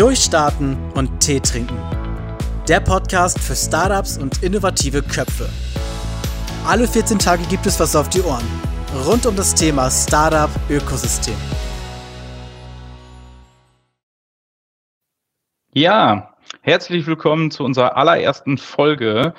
[0.00, 1.78] Durchstarten und Tee trinken.
[2.66, 5.46] Der Podcast für Startups und innovative Köpfe.
[6.66, 8.46] Alle 14 Tage gibt es was auf die Ohren.
[9.04, 11.34] Rund um das Thema Startup Ökosystem.
[15.74, 19.34] Ja, herzlich willkommen zu unserer allerersten Folge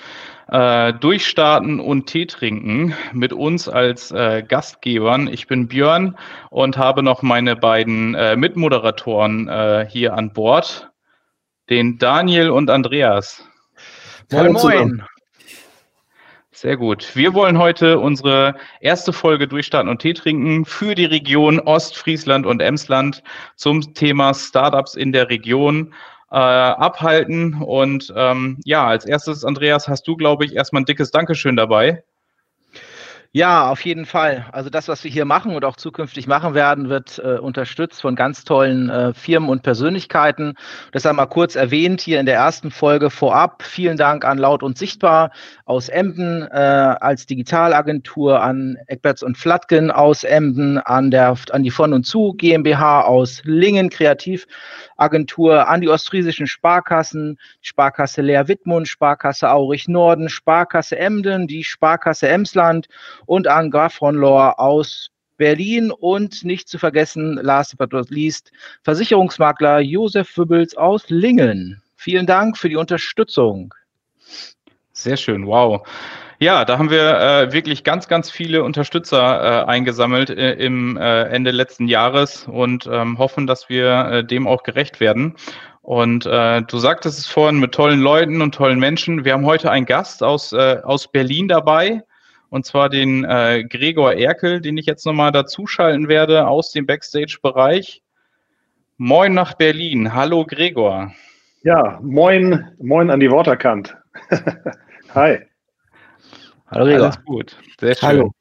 [0.51, 5.27] äh, Durchstarten und Tee trinken mit uns als äh, Gastgebern.
[5.27, 6.17] Ich bin Björn
[6.49, 10.91] und habe noch meine beiden äh, Mitmoderatoren äh, hier an Bord,
[11.69, 13.43] den Daniel und Andreas.
[14.31, 15.03] Moin, moin.
[16.61, 17.15] Sehr gut.
[17.15, 22.61] Wir wollen heute unsere erste Folge Durchstarten und Tee trinken für die Region Ostfriesland und
[22.61, 23.23] Emsland
[23.55, 25.91] zum Thema Startups in der Region
[26.31, 27.61] äh, abhalten.
[27.61, 32.03] Und ähm, ja, als erstes, Andreas, hast du, glaube ich, erstmal ein dickes Dankeschön dabei.
[33.33, 34.45] Ja, auf jeden Fall.
[34.51, 38.17] Also das, was wir hier machen und auch zukünftig machen werden, wird äh, unterstützt von
[38.17, 40.55] ganz tollen äh, Firmen und Persönlichkeiten.
[40.91, 43.63] Das haben wir kurz erwähnt hier in der ersten Folge vorab.
[43.63, 45.31] Vielen Dank an Laut und Sichtbar
[45.71, 51.71] aus Emden äh, als Digitalagentur, an Eckberts und Flatgen aus Emden, an, der, an die
[51.71, 59.49] Von und Zu GmbH aus Lingen Kreativagentur, an die ostfriesischen Sparkassen, Sparkasse Leer Wittmund, Sparkasse
[59.49, 62.87] Aurich Norden, Sparkasse Emden, die Sparkasse Emsland
[63.25, 68.51] und an Grafronlor aus Berlin und nicht zu vergessen, last but not least,
[68.83, 71.81] Versicherungsmakler Josef Wübbels aus Lingen.
[71.95, 73.73] Vielen Dank für die Unterstützung.
[75.01, 75.81] Sehr schön, wow.
[76.37, 81.23] Ja, da haben wir äh, wirklich ganz, ganz viele Unterstützer äh, eingesammelt äh, im äh,
[81.23, 85.33] Ende letzten Jahres und ähm, hoffen, dass wir äh, dem auch gerecht werden.
[85.81, 89.25] Und äh, du sagtest es vorhin mit tollen Leuten und tollen Menschen.
[89.25, 92.03] Wir haben heute einen Gast aus, aus Berlin dabei
[92.49, 98.03] und zwar den Gregor Erkel, den ich jetzt nochmal dazuschalten werde aus dem Backstage-Bereich.
[98.97, 100.13] Moin nach Berlin.
[100.13, 101.11] Hallo Gregor.
[101.63, 103.95] Ja, moin, moin an die Waterkant.
[105.13, 105.39] Hi.
[106.67, 107.03] Hallo Gregor.
[107.03, 107.57] Alles gut.
[107.81, 108.07] Sehr schön.
[108.07, 108.31] Hallo.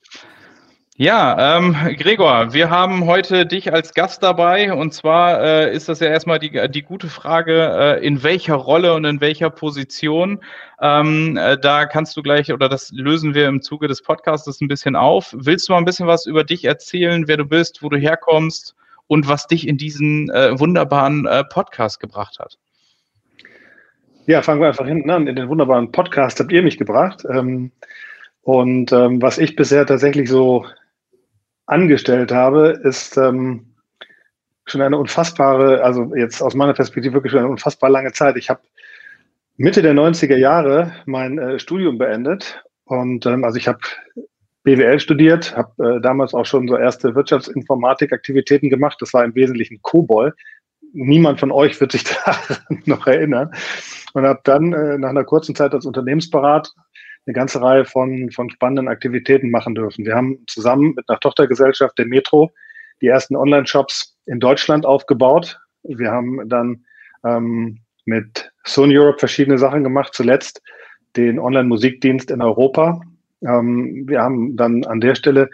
[0.95, 5.99] Ja, ähm, Gregor, wir haben heute dich als Gast dabei und zwar äh, ist das
[5.99, 10.45] ja erstmal die, die gute Frage, äh, in welcher Rolle und in welcher Position.
[10.81, 14.69] Ähm, äh, da kannst du gleich, oder das lösen wir im Zuge des Podcasts ein
[14.69, 15.35] bisschen auf.
[15.37, 18.77] Willst du mal ein bisschen was über dich erzählen, wer du bist, wo du herkommst
[19.09, 22.59] und was dich in diesen äh, wunderbaren äh, Podcast gebracht hat?
[24.27, 25.27] Ja, fangen wir einfach hinten an.
[25.27, 27.25] In den wunderbaren Podcast habt ihr mich gebracht.
[27.29, 27.73] Ähm,
[28.43, 30.67] und ähm, was ich bisher tatsächlich so
[31.67, 33.75] angestellt habe, ist ähm,
[34.67, 38.37] schon eine unfassbare, also jetzt aus meiner Perspektive wirklich schon eine unfassbar lange Zeit.
[38.37, 38.61] Ich habe
[39.57, 43.81] Mitte der 90er Jahre mein äh, Studium beendet und also ich habe
[44.65, 48.99] BWL studiert, habe äh, damals auch schon so erste Wirtschaftsinformatik-Aktivitäten gemacht.
[49.01, 50.35] Das war im Wesentlichen COBOL.
[50.93, 52.37] Niemand von euch wird sich da
[52.85, 53.51] noch erinnern.
[54.13, 56.71] Und habe dann äh, nach einer kurzen Zeit als Unternehmensberater
[57.27, 60.05] eine ganze Reihe von, von spannenden Aktivitäten machen dürfen.
[60.05, 62.51] Wir haben zusammen mit einer Tochtergesellschaft der Metro
[63.03, 65.59] die ersten Online-Shops in Deutschland aufgebaut.
[65.83, 66.85] Wir haben dann
[67.25, 70.63] ähm, mit Sony Europe verschiedene Sachen gemacht, zuletzt
[71.17, 73.01] den Online-Musikdienst in Europa.
[73.43, 75.49] Ähm, wir haben dann an der Stelle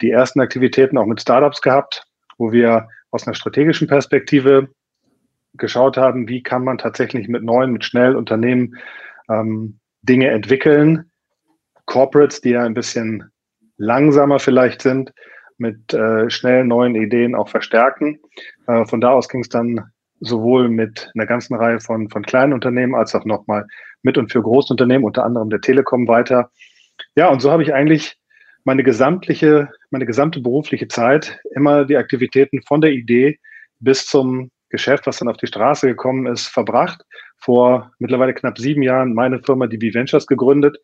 [0.00, 2.04] die ersten Aktivitäten auch mit Startups gehabt,
[2.38, 4.68] wo wir aus einer strategischen Perspektive
[5.54, 8.76] geschaut haben, wie kann man tatsächlich mit neuen, mit schnellen Unternehmen
[9.28, 11.10] ähm, Dinge entwickeln,
[11.86, 13.30] Corporates, die ja ein bisschen
[13.76, 15.12] langsamer vielleicht sind,
[15.58, 18.18] mit äh, schnellen neuen Ideen auch verstärken.
[18.66, 19.84] Äh, von da aus ging es dann
[20.20, 23.66] sowohl mit einer ganzen Reihe von, von kleinen Unternehmen als auch nochmal
[24.02, 26.50] mit und für Großunternehmen, unter anderem der Telekom weiter.
[27.16, 28.16] Ja, und so habe ich eigentlich
[28.64, 33.38] meine gesamtliche, meine gesamte berufliche Zeit immer die Aktivitäten von der Idee
[33.80, 37.02] bis zum Geschäft, was dann auf die Straße gekommen ist, verbracht.
[37.36, 40.78] Vor mittlerweile knapp sieben Jahren meine Firma, die B-Ventures, gegründet,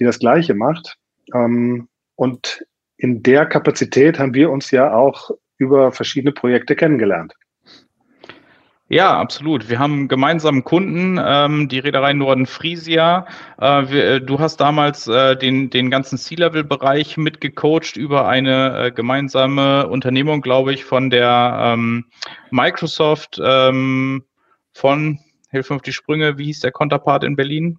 [0.00, 0.96] die das Gleiche macht.
[1.32, 2.64] Ähm, und
[2.96, 7.34] in der Kapazität haben wir uns ja auch über verschiedene Projekte kennengelernt.
[8.88, 9.70] Ja, absolut.
[9.70, 13.26] Wir haben gemeinsam Kunden, ähm, die Reederei Norden Frisia.
[13.58, 18.90] Äh, wir, äh, du hast damals äh, den, den ganzen C-Level-Bereich mitgecoacht über eine äh,
[18.90, 22.04] gemeinsame Unternehmung, glaube ich, von der ähm,
[22.50, 24.22] Microsoft ähm,
[24.74, 25.18] von,
[25.50, 27.78] hilf mir auf die Sprünge, wie hieß der Konterpart in Berlin?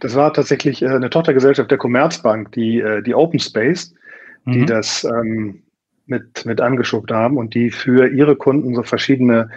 [0.00, 3.94] Das war tatsächlich äh, eine Tochtergesellschaft der Commerzbank, die, äh, die Open Space,
[4.46, 4.66] die mhm.
[4.66, 5.62] das ähm,
[6.06, 9.50] mit, mit angeschobt haben und die für ihre Kunden so verschiedene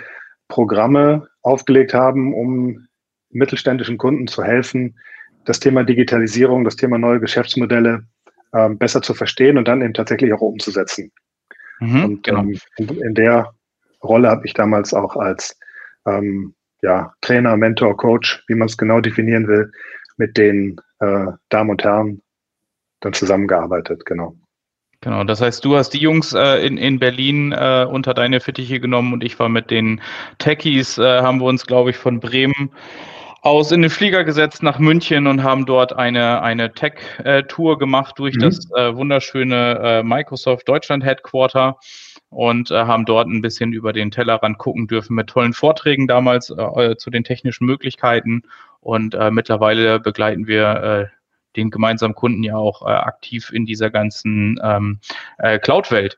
[0.51, 2.88] Programme aufgelegt haben, um
[3.30, 5.00] mittelständischen Kunden zu helfen,
[5.45, 8.03] das Thema Digitalisierung, das Thema neue Geschäftsmodelle
[8.53, 11.12] ähm, besser zu verstehen und dann eben tatsächlich auch umzusetzen.
[11.80, 12.42] Mhm, und genau.
[12.42, 13.53] ähm, in, in, der
[14.03, 15.57] Rolle habe ich damals auch als
[16.06, 19.71] ähm, ja, Trainer, Mentor, Coach, wie man es genau definieren will,
[20.18, 22.21] mit den äh, Damen und Herren
[23.00, 24.36] dann zusammengearbeitet, genau.
[25.03, 28.80] Genau, das heißt, du hast die Jungs äh, in, in Berlin äh, unter deine Fittiche
[28.80, 30.00] genommen und ich war mit den
[30.38, 32.71] Techies, äh, haben wir uns, glaube ich, von Bremen
[33.42, 38.36] aus in den Flieger gesetzt nach München und haben dort eine, eine Tech-Tour gemacht durch
[38.36, 38.42] mhm.
[38.42, 41.77] das äh, wunderschöne äh, Microsoft Deutschland Headquarter
[42.30, 46.51] und äh, haben dort ein bisschen über den Tellerrand gucken dürfen mit tollen Vorträgen damals
[46.51, 48.44] äh, zu den technischen Möglichkeiten.
[48.80, 51.20] Und äh, mittlerweile begleiten wir äh,
[51.56, 55.00] den gemeinsamen Kunden ja auch äh, aktiv in dieser ganzen ähm,
[55.38, 56.18] äh, Cloud-Welt.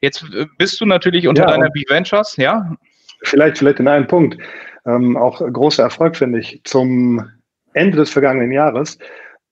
[0.00, 2.76] Jetzt äh, bist du natürlich unter ja, deiner B-Ventures, ja?
[3.22, 4.38] Vielleicht, vielleicht in einem Punkt.
[4.86, 6.60] Ähm, auch großer Erfolg, finde ich.
[6.64, 7.26] Zum
[7.72, 8.98] Ende des vergangenen Jahres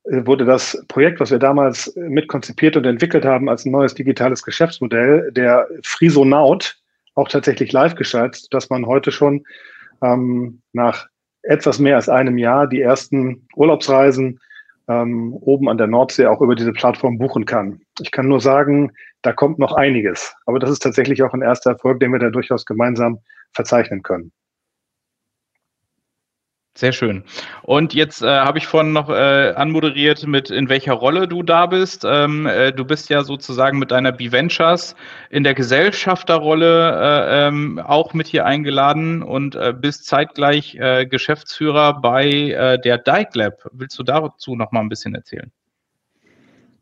[0.05, 3.95] äh, wurde das Projekt, was wir damals mit konzipiert und entwickelt haben als ein neues
[3.95, 6.77] digitales Geschäftsmodell, der Frisonaut,
[7.15, 9.45] auch tatsächlich live geschaltet, dass man heute schon
[10.03, 11.07] ähm, nach
[11.43, 14.41] etwas mehr als einem Jahr die ersten Urlaubsreisen
[14.89, 17.81] ähm, oben an der Nordsee auch über diese Plattform buchen kann.
[18.01, 18.93] Ich kann nur sagen,
[19.23, 20.35] da kommt noch einiges.
[20.47, 23.19] Aber das ist tatsächlich auch ein erster Erfolg, den wir da durchaus gemeinsam
[23.53, 24.33] verzeichnen können.
[26.75, 27.23] Sehr schön.
[27.63, 31.67] Und jetzt äh, habe ich vorhin noch äh, anmoderiert, mit in welcher Rolle du da
[31.67, 32.03] bist.
[32.07, 34.97] Ähm, äh, du bist ja sozusagen mit deiner B-Ventures
[35.29, 42.01] in der Gesellschafterrolle äh, ähm, auch mit hier eingeladen und äh, bist zeitgleich äh, Geschäftsführer
[42.01, 43.69] bei der Dike Lab.
[43.73, 45.51] Willst du dazu noch mal ein bisschen erzählen?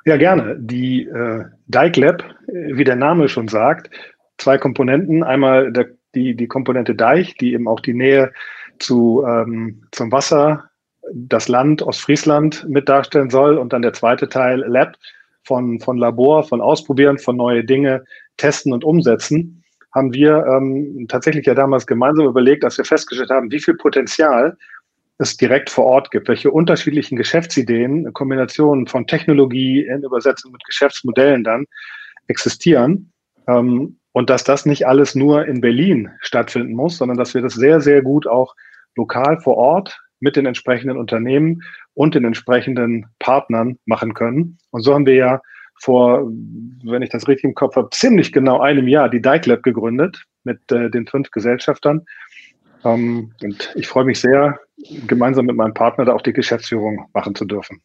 [0.04, 0.56] Ja, gerne.
[0.58, 3.90] Die äh, Dike Lab, wie der Name schon sagt,
[4.38, 5.22] zwei Komponenten.
[5.22, 8.32] Einmal der, die, die Komponente Deich, die eben auch die Nähe
[8.80, 10.70] zu, ähm, zum Wasser
[11.12, 14.96] das Land Ostfriesland mit darstellen soll und dann der zweite Teil Lab
[15.44, 18.04] von, von Labor, von Ausprobieren, von neue Dinge
[18.36, 19.62] testen und umsetzen,
[19.94, 24.56] haben wir ähm, tatsächlich ja damals gemeinsam überlegt, dass wir festgestellt haben, wie viel Potenzial
[25.18, 31.44] es direkt vor Ort gibt, welche unterschiedlichen Geschäftsideen, Kombinationen von Technologie in Übersetzung mit Geschäftsmodellen
[31.44, 31.66] dann
[32.28, 33.12] existieren.
[33.46, 37.54] Ähm, und dass das nicht alles nur in Berlin stattfinden muss, sondern dass wir das
[37.54, 38.54] sehr, sehr gut auch
[38.96, 41.62] lokal vor Ort mit den entsprechenden Unternehmen
[41.94, 44.58] und den entsprechenden Partnern machen können.
[44.70, 45.40] Und so haben wir ja
[45.80, 46.30] vor,
[46.84, 50.24] wenn ich das richtig im Kopf habe, ziemlich genau einem Jahr die Dike Lab gegründet
[50.44, 52.04] mit äh, den fünf Gesellschaftern.
[52.84, 54.60] Ähm, und ich freue mich sehr,
[55.06, 57.82] gemeinsam mit meinem Partner da auch die Geschäftsführung machen zu dürfen.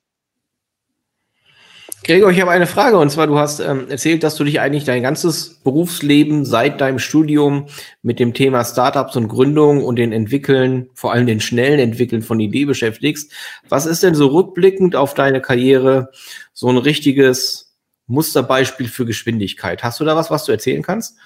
[2.05, 4.83] Gregor, ich habe eine Frage und zwar, du hast ähm, erzählt, dass du dich eigentlich
[4.83, 7.65] dein ganzes Berufsleben seit deinem Studium
[8.03, 12.39] mit dem Thema Startups und Gründung und den Entwickeln, vor allem den schnellen Entwickeln von
[12.39, 13.31] Idee beschäftigst.
[13.69, 16.11] Was ist denn so rückblickend auf deine Karriere
[16.53, 17.75] so ein richtiges
[18.05, 19.83] Musterbeispiel für Geschwindigkeit?
[19.83, 21.17] Hast du da was, was du erzählen kannst?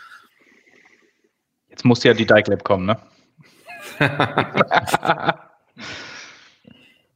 [1.70, 2.98] Jetzt muss ja die Dike Lab kommen, ne?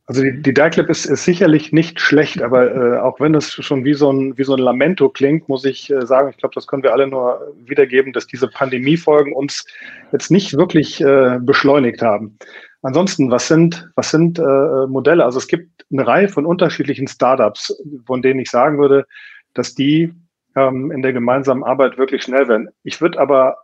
[0.05, 3.85] Also die, die Diclip ist, ist sicherlich nicht schlecht, aber äh, auch wenn es schon
[3.85, 6.67] wie so, ein, wie so ein Lamento klingt, muss ich äh, sagen, ich glaube, das
[6.67, 9.65] können wir alle nur wiedergeben, dass diese Pandemiefolgen uns
[10.11, 12.37] jetzt nicht wirklich äh, beschleunigt haben.
[12.81, 15.23] Ansonsten, was sind, was sind äh, Modelle?
[15.23, 17.73] Also es gibt eine Reihe von unterschiedlichen Startups,
[18.05, 19.05] von denen ich sagen würde,
[19.53, 20.13] dass die
[20.57, 22.67] ähm, in der gemeinsamen Arbeit wirklich schnell werden.
[22.83, 23.59] Ich würde aber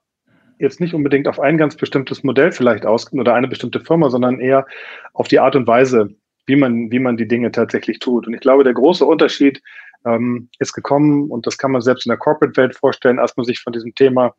[0.58, 4.40] jetzt nicht unbedingt auf ein ganz bestimmtes Modell vielleicht ausgehen oder eine bestimmte Firma, sondern
[4.40, 4.66] eher
[5.14, 6.16] auf die Art und Weise,
[6.50, 8.26] wie man, wie man die Dinge tatsächlich tut.
[8.26, 9.62] Und ich glaube, der große Unterschied
[10.06, 13.60] ähm, ist gekommen, und das kann man selbst in der Corporate-Welt vorstellen, als man sich
[13.60, 14.34] von diesem Thema,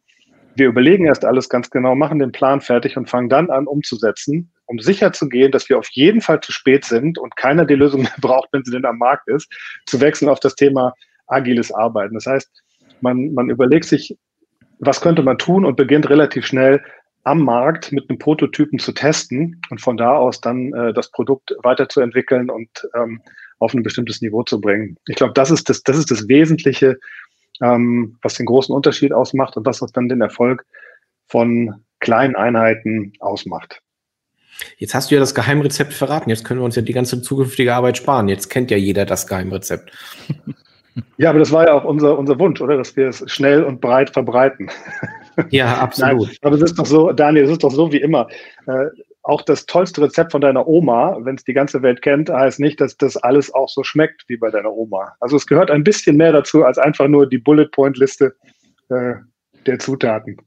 [0.56, 4.50] wir überlegen erst alles ganz genau, machen den Plan fertig und fangen dann an umzusetzen,
[4.66, 7.76] um sicher zu gehen, dass wir auf jeden Fall zu spät sind und keiner die
[7.76, 9.48] Lösung mehr braucht, wenn sie denn am Markt ist,
[9.86, 10.92] zu wechseln auf das Thema
[11.28, 12.14] agiles Arbeiten.
[12.14, 12.50] Das heißt,
[13.02, 14.18] man, man überlegt sich,
[14.80, 16.82] was könnte man tun und beginnt relativ schnell
[17.24, 21.54] am Markt mit einem Prototypen zu testen und von da aus dann äh, das Produkt
[21.62, 23.20] weiterzuentwickeln und ähm,
[23.58, 24.96] auf ein bestimmtes Niveau zu bringen.
[25.06, 26.98] Ich glaube, das ist das, das ist das Wesentliche,
[27.60, 30.64] ähm, was den großen Unterschied ausmacht und was dann den Erfolg
[31.26, 33.82] von kleinen Einheiten ausmacht.
[34.78, 36.30] Jetzt hast du ja das Geheimrezept verraten.
[36.30, 38.28] Jetzt können wir uns ja die ganze zukünftige Arbeit sparen.
[38.28, 39.92] Jetzt kennt ja jeder das Geheimrezept.
[41.18, 42.76] Ja, aber das war ja auch unser, unser Wunsch, oder?
[42.76, 44.70] Dass wir es schnell und breit verbreiten.
[45.50, 46.28] Ja, absolut.
[46.28, 48.28] Nein, aber es ist doch so, Daniel, es ist doch so wie immer.
[48.66, 48.86] Äh,
[49.22, 52.80] auch das tollste Rezept von deiner Oma, wenn es die ganze Welt kennt, heißt nicht,
[52.80, 55.14] dass das alles auch so schmeckt wie bei deiner Oma.
[55.20, 58.34] Also es gehört ein bisschen mehr dazu als einfach nur die Bullet-Point-Liste
[58.88, 59.14] äh,
[59.66, 60.38] der Zutaten.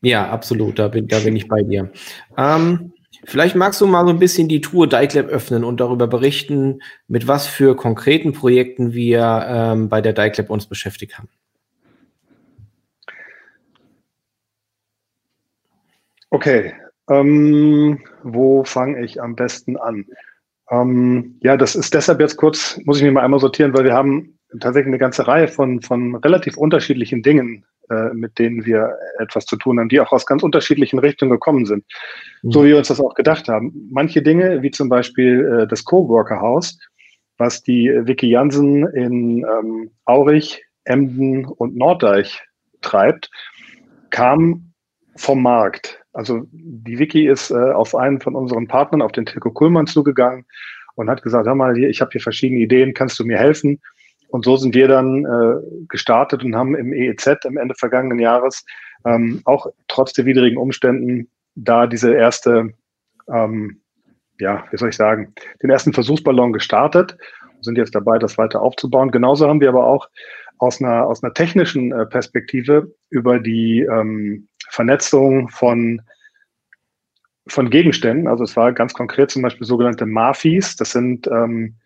[0.00, 1.90] Ja, absolut, da bin, da bin ich bei dir.
[2.36, 2.92] Ähm,
[3.24, 7.28] vielleicht magst du mal so ein bisschen die Tour DiceLab öffnen und darüber berichten, mit
[7.28, 11.28] was für konkreten Projekten wir ähm, bei der DiceLab uns beschäftigt haben.
[16.34, 16.72] Okay,
[17.08, 20.04] Ähm, wo fange ich am besten an?
[20.68, 23.92] Ähm, ja, das ist deshalb jetzt kurz, muss ich mir mal einmal sortieren, weil wir
[23.92, 29.46] haben tatsächlich eine ganze Reihe von, von relativ unterschiedlichen Dingen, äh, mit denen wir etwas
[29.46, 31.84] zu tun haben, die auch aus ganz unterschiedlichen Richtungen gekommen sind.
[32.42, 32.50] Mhm.
[32.50, 33.72] So wie wir uns das auch gedacht haben.
[33.92, 36.80] Manche Dinge, wie zum Beispiel äh, das Coworker-Haus,
[37.38, 42.42] was die Vicky Jansen in ähm, Aurich, Emden und Norddeich
[42.80, 43.30] treibt,
[44.10, 44.72] kam
[45.16, 46.03] vom Markt.
[46.14, 50.46] Also die Wiki ist äh, auf einen von unseren Partnern, auf den Tilko Kuhlmann zugegangen
[50.94, 53.80] und hat gesagt, hör mal, hier, ich habe hier verschiedene Ideen, kannst du mir helfen?
[54.28, 58.64] Und so sind wir dann äh, gestartet und haben im EEZ am Ende vergangenen Jahres
[59.04, 62.70] ähm, auch trotz der widrigen Umständen da diese erste,
[63.28, 63.80] ähm,
[64.40, 67.16] ja, wie soll ich sagen, den ersten Versuchsballon gestartet
[67.56, 69.10] und sind jetzt dabei, das weiter aufzubauen.
[69.10, 70.08] Genauso haben wir aber auch
[70.58, 76.02] aus einer, aus einer technischen äh, Perspektive über die ähm, Vernetzung von,
[77.46, 78.28] von Gegenständen.
[78.28, 80.76] Also es war ganz konkret zum Beispiel sogenannte Mafis.
[80.76, 81.76] Das sind ähm,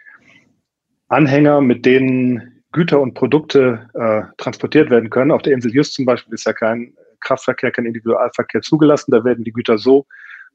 [1.09, 5.31] Anhänger, mit denen Güter und Produkte äh, transportiert werden können.
[5.31, 9.11] Auf der Insel Just zum Beispiel ist ja kein Kraftverkehr, kein Individualverkehr zugelassen.
[9.11, 10.07] Da werden die Güter so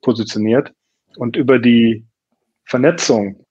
[0.01, 0.71] positioniert.
[1.17, 2.05] Und über die
[2.65, 3.45] Vernetzung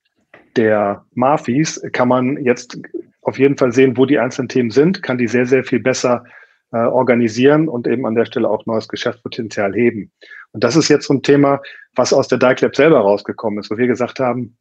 [0.56, 2.78] der Mafis kann man jetzt
[3.22, 6.24] auf jeden Fall sehen, wo die einzelnen Themen sind, kann die sehr, sehr viel besser
[6.72, 10.10] äh, organisieren und eben an der Stelle auch neues Geschäftspotenzial heben.
[10.52, 11.60] Und das ist jetzt so ein Thema,
[11.94, 14.56] was aus der Dyke Lab selber rausgekommen ist, wo wir gesagt haben,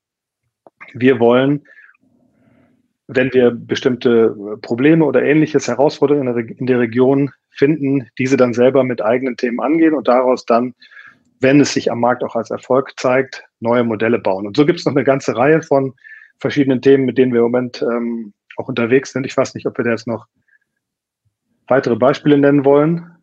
[0.93, 1.63] wir wollen,
[3.07, 8.53] wenn wir bestimmte Probleme oder ähnliches Herausforderungen in der, in der Region finden, diese dann
[8.53, 10.73] selber mit eigenen Themen angehen und daraus dann,
[11.39, 14.47] wenn es sich am Markt auch als Erfolg zeigt, neue Modelle bauen.
[14.47, 15.93] Und so gibt es noch eine ganze Reihe von
[16.39, 19.25] verschiedenen Themen, mit denen wir im Moment ähm, auch unterwegs sind.
[19.25, 20.27] Ich weiß nicht, ob wir da jetzt noch
[21.67, 23.17] weitere Beispiele nennen wollen.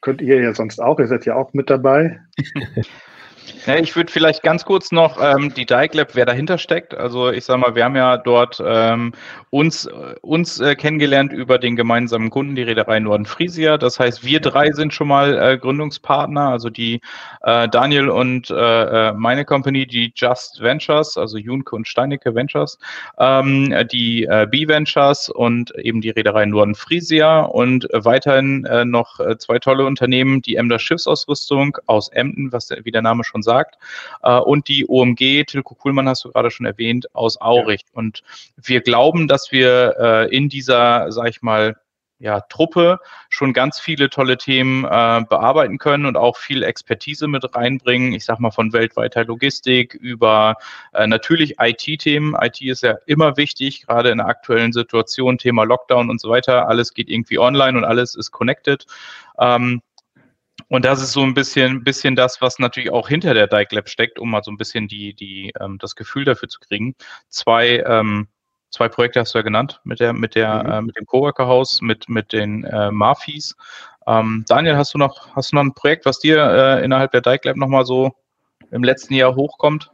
[0.00, 2.20] Könnt ihr ja sonst auch, ihr seid ja auch mit dabei.
[3.66, 6.94] Ja, ich würde vielleicht ganz kurz noch ähm, die Dyke Lab, wer dahinter steckt.
[6.94, 9.12] Also ich sage mal, wir haben ja dort ähm,
[9.50, 9.88] uns,
[10.22, 13.76] uns äh, kennengelernt über den gemeinsamen Kunden, die Reederei Norden Frisia.
[13.76, 17.00] Das heißt, wir drei sind schon mal äh, Gründungspartner, also die
[17.42, 22.78] äh, Daniel und äh, äh meine Company, die Just Ventures, also Junke und Steinecke Ventures,
[23.18, 29.20] ähm, die äh, B Ventures und eben die Reederei Norden Frisia und weiterhin äh, noch
[29.20, 33.42] äh, zwei tolle Unternehmen, die Emder Schiffsausrüstung aus Emden, was der, wie der Name schon
[33.42, 33.59] sagt,
[34.22, 37.82] äh, und die OMG, Tilko Kuhlmann hast du gerade schon erwähnt, aus Aurich.
[37.82, 37.98] Ja.
[37.98, 38.22] Und
[38.56, 41.76] wir glauben, dass wir äh, in dieser, sag ich mal,
[42.20, 43.00] ja, Truppe
[43.30, 48.12] schon ganz viele tolle Themen äh, bearbeiten können und auch viel Expertise mit reinbringen.
[48.12, 50.56] Ich sag mal von weltweiter Logistik über
[50.92, 52.36] äh, natürlich IT-Themen.
[52.38, 56.68] IT ist ja immer wichtig, gerade in der aktuellen Situation, Thema Lockdown und so weiter.
[56.68, 58.84] Alles geht irgendwie online und alles ist connected.
[59.38, 59.80] Ähm,
[60.70, 63.88] und das ist so ein bisschen, bisschen das, was natürlich auch hinter der Dyke Lab
[63.88, 66.94] steckt, um mal so ein bisschen die, die, ähm, das Gefühl dafür zu kriegen.
[67.28, 68.28] Zwei, ähm,
[68.70, 70.70] zwei Projekte hast du ja genannt, mit der, mit der, mhm.
[70.70, 73.56] äh, mit dem Coworker-Haus, mit, mit den äh, Marfis.
[74.06, 77.20] Ähm, Daniel, hast du noch, hast du noch ein Projekt, was dir äh, innerhalb der
[77.20, 78.12] Dyke Lab nochmal so
[78.70, 79.90] im letzten Jahr hochkommt?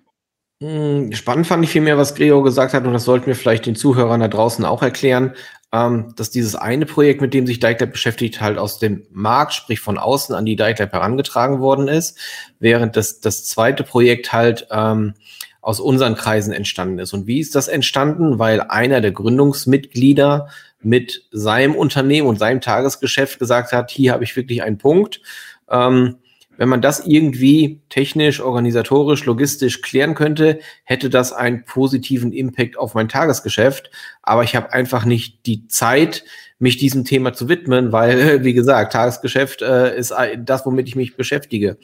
[0.63, 3.77] Hm, spannend fand ich vielmehr, was Gregor gesagt hat, und das sollten wir vielleicht den
[3.77, 5.35] Zuhörern da draußen auch erklären
[5.73, 9.81] ähm, dass dieses eine Projekt, mit dem sich Dike beschäftigt, halt aus dem Markt, sprich
[9.81, 12.19] von außen an die Dike herangetragen worden ist,
[12.59, 15.15] während das, das zweite Projekt halt ähm,
[15.61, 17.13] aus unseren Kreisen entstanden ist.
[17.13, 18.39] Und wie ist das entstanden?
[18.39, 20.49] Weil einer der Gründungsmitglieder
[20.81, 25.21] mit seinem Unternehmen und seinem Tagesgeschäft gesagt hat, hier habe ich wirklich einen Punkt.
[25.69, 26.19] Ähm,
[26.57, 32.95] wenn man das irgendwie technisch, organisatorisch, logistisch klären könnte, hätte das einen positiven Impact auf
[32.95, 33.91] mein Tagesgeschäft.
[34.23, 36.25] Aber ich habe einfach nicht die Zeit,
[36.59, 41.17] mich diesem Thema zu widmen, weil, wie gesagt, Tagesgeschäft äh, ist das, womit ich mich
[41.17, 41.77] beschäftige.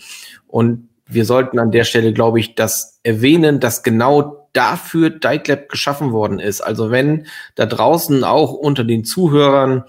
[0.46, 6.12] Und wir sollten an der Stelle, glaube ich, das erwähnen, dass genau dafür DiceLab geschaffen
[6.12, 6.60] worden ist.
[6.60, 9.84] Also wenn da draußen auch unter den Zuhörern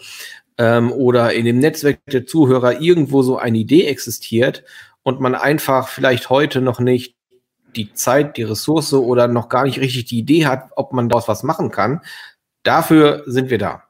[0.57, 4.63] ähm, oder in dem Netzwerk der Zuhörer irgendwo so eine Idee existiert
[5.03, 7.15] und man einfach vielleicht heute noch nicht
[7.75, 11.27] die Zeit, die Ressource oder noch gar nicht richtig die Idee hat, ob man daraus
[11.27, 12.01] was machen kann,
[12.63, 13.83] dafür sind wir da.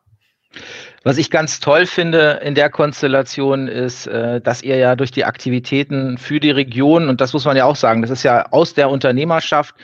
[1.03, 5.25] Was ich ganz toll finde in der Konstellation ist, äh, dass ihr ja durch die
[5.25, 8.73] Aktivitäten für die Region, und das muss man ja auch sagen, das ist ja aus
[8.73, 9.75] der Unternehmerschaft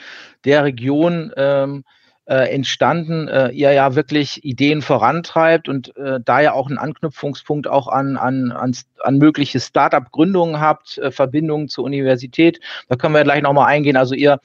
[0.45, 1.83] der Region ähm,
[2.29, 7.67] äh, entstanden, äh, ihr ja wirklich Ideen vorantreibt und äh, da ja auch einen Anknüpfungspunkt
[7.67, 12.59] auch an, an, an, an mögliche Startup-Gründungen habt, äh, Verbindungen zur Universität.
[12.87, 13.97] Da können wir gleich nochmal eingehen.
[13.97, 14.39] Also ihr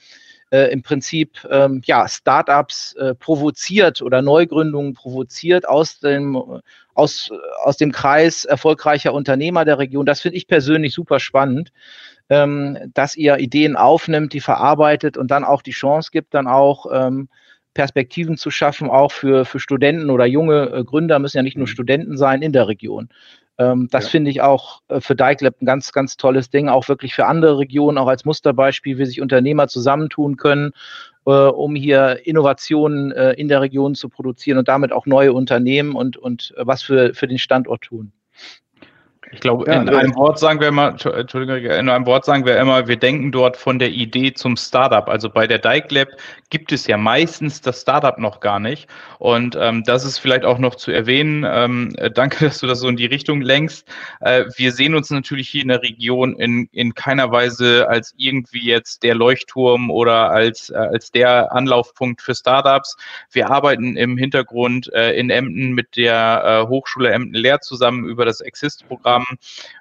[0.49, 6.61] äh, im Prinzip ähm, ja, Startups äh, provoziert oder Neugründungen provoziert aus dem,
[6.95, 7.29] aus,
[7.63, 10.07] aus dem Kreis erfolgreicher Unternehmer der Region.
[10.07, 11.71] Das finde ich persönlich super spannend,
[12.29, 16.87] ähm, dass ihr Ideen aufnimmt, die verarbeitet und dann auch die Chance gibt, dann auch
[16.91, 17.29] ähm,
[17.75, 21.67] Perspektiven zu schaffen, auch für, für Studenten oder junge äh, Gründer, müssen ja nicht nur
[21.67, 21.71] mhm.
[21.71, 23.09] Studenten sein in der Region.
[23.57, 24.09] Ähm, das ja.
[24.11, 27.59] finde ich auch äh, für DiceLab ein ganz, ganz tolles Ding, auch wirklich für andere
[27.59, 30.71] Regionen, auch als Musterbeispiel, wie sich Unternehmer zusammentun können,
[31.25, 35.95] äh, um hier Innovationen äh, in der Region zu produzieren und damit auch neue Unternehmen
[35.95, 38.11] und, und was für, für den Standort tun.
[39.35, 42.57] Ich glaube, ja, in einem Wort sagen wir immer, Entschuldigung, in einem Wort sagen wir
[42.57, 45.09] immer, wir denken dort von der Idee zum Startup.
[45.09, 46.07] Also bei der Dike Lab
[46.49, 48.87] gibt es ja meistens das Startup noch gar nicht.
[49.19, 51.45] Und ähm, das ist vielleicht auch noch zu erwähnen.
[51.45, 53.85] Ähm, äh, danke, dass du das so in die Richtung lenkst.
[54.21, 58.65] Äh, wir sehen uns natürlich hier in der Region in, in keiner Weise als irgendwie
[58.65, 62.95] jetzt der Leuchtturm oder als, äh, als der Anlaufpunkt für Startups.
[63.31, 68.39] Wir arbeiten im Hintergrund äh, in Emden mit der äh, Hochschule Emden-Lehr zusammen über das
[68.39, 69.24] Exist-Programm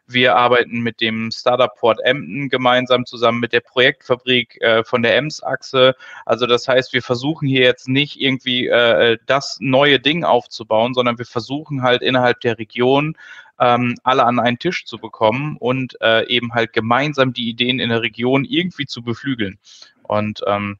[0.07, 5.17] wir arbeiten mit dem Startup Port Emden gemeinsam zusammen mit der Projektfabrik äh, von der
[5.17, 5.95] Ems-Achse.
[6.27, 11.19] Also das heißt, wir versuchen hier jetzt nicht irgendwie äh, das neue Ding aufzubauen, sondern
[11.19, 13.17] wir versuchen halt innerhalb der Region
[13.59, 17.91] ähm, alle an einen Tisch zu bekommen und äh, eben halt gemeinsam die Ideen in
[17.91, 19.59] der Region irgendwie zu beflügeln.
[20.03, 20.79] Und ähm,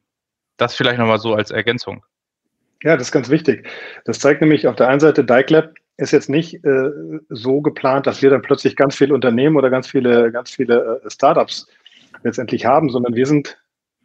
[0.57, 2.05] das vielleicht nochmal so als Ergänzung.
[2.85, 3.67] Ja, das ist ganz wichtig.
[4.05, 6.91] Das zeigt nämlich auf der einen Seite DiceLab ist jetzt nicht äh,
[7.31, 11.11] so geplant, dass wir dann plötzlich ganz viele Unternehmen oder ganz viele, ganz viele äh,
[11.11, 11.67] Startups
[12.25, 13.57] letztendlich haben, sondern wir sind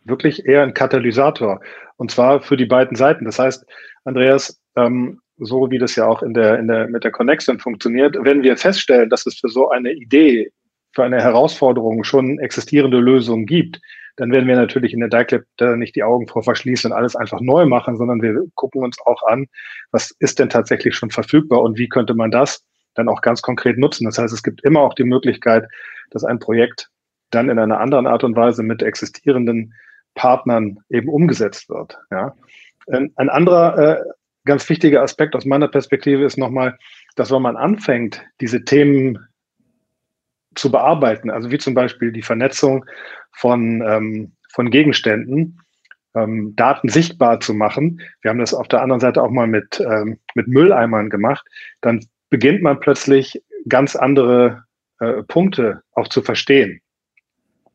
[0.06, 1.60] wirklich eher ein Katalysator.
[1.98, 3.26] Und zwar für die beiden Seiten.
[3.26, 3.66] Das heißt,
[4.06, 8.16] Andreas, ähm, so wie das ja auch in der, in der, mit der Connection funktioniert,
[8.22, 10.54] wenn wir feststellen, dass es für so eine Idee,
[10.94, 13.82] für eine Herausforderung schon existierende Lösungen gibt,
[14.20, 17.16] dann werden wir natürlich in der DICLab da nicht die Augen vor verschließen und alles
[17.16, 19.48] einfach neu machen, sondern wir gucken uns auch an,
[19.92, 23.78] was ist denn tatsächlich schon verfügbar und wie könnte man das dann auch ganz konkret
[23.78, 24.04] nutzen.
[24.04, 25.70] Das heißt, es gibt immer auch die Möglichkeit,
[26.10, 26.90] dass ein Projekt
[27.30, 29.74] dann in einer anderen Art und Weise mit existierenden
[30.16, 31.98] Partnern eben umgesetzt wird.
[32.12, 32.36] Ja.
[32.88, 34.04] Ein anderer äh,
[34.44, 36.78] ganz wichtiger Aspekt aus meiner Perspektive ist nochmal,
[37.16, 39.29] dass wenn man anfängt, diese Themen
[40.60, 42.86] zu bearbeiten, also wie zum Beispiel die Vernetzung
[43.32, 45.60] von, ähm, von Gegenständen,
[46.16, 48.02] ähm, Daten sichtbar zu machen.
[48.22, 51.46] Wir haben das auf der anderen Seite auch mal mit, ähm, mit Mülleimern gemacht.
[51.82, 54.64] Dann beginnt man plötzlich ganz andere
[55.00, 56.82] äh, Punkte auch zu verstehen.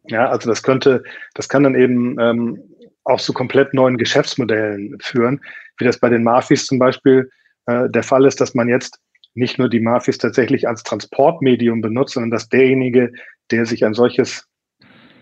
[0.07, 1.03] Ja, also das könnte,
[1.35, 2.63] das kann dann eben ähm,
[3.05, 5.41] auch zu komplett neuen Geschäftsmodellen führen,
[5.79, 7.31] wie das bei den Mafis zum Beispiel
[7.67, 9.01] äh, der Fall ist, dass man jetzt
[9.35, 13.13] nicht nur die Mafis tatsächlich als Transportmedium benutzt, sondern dass derjenige,
[13.51, 14.49] der sich ein solches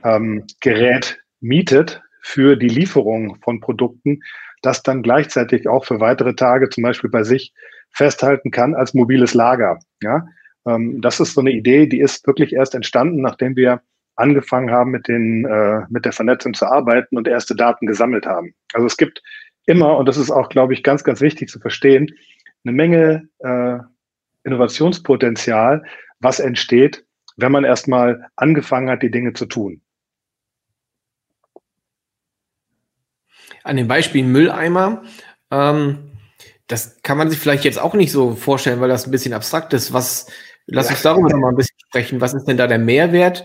[0.05, 4.21] ähm, Gerät mietet für die Lieferung von Produkten,
[4.63, 7.53] das dann gleichzeitig auch für weitere Tage zum Beispiel bei sich
[7.91, 9.79] festhalten kann als mobiles Lager.
[10.03, 10.27] Ja,
[10.67, 13.83] ähm, das ist so eine Idee, die ist wirklich erst entstanden, nachdem wir
[14.15, 18.55] angefangen haben, mit, den, äh, mit der Vernetzung zu arbeiten und erste Daten gesammelt haben.
[18.73, 19.23] Also es gibt
[19.67, 22.09] immer, und das ist auch, glaube ich, ganz, ganz wichtig zu verstehen,
[22.65, 23.79] eine Menge äh,
[24.45, 25.85] Innovationspotenzial,
[26.21, 27.05] was entsteht,
[27.37, 29.81] wenn man erstmal angefangen hat, die Dinge zu tun.
[33.65, 35.03] An den Beispielen Mülleimer,
[35.51, 36.13] ähm,
[36.67, 39.73] das kann man sich vielleicht jetzt auch nicht so vorstellen, weil das ein bisschen abstrakt
[39.73, 39.93] ist.
[39.93, 40.27] Was,
[40.67, 42.21] lass uns darüber noch mal ein bisschen sprechen.
[42.21, 43.45] Was ist denn da der Mehrwert?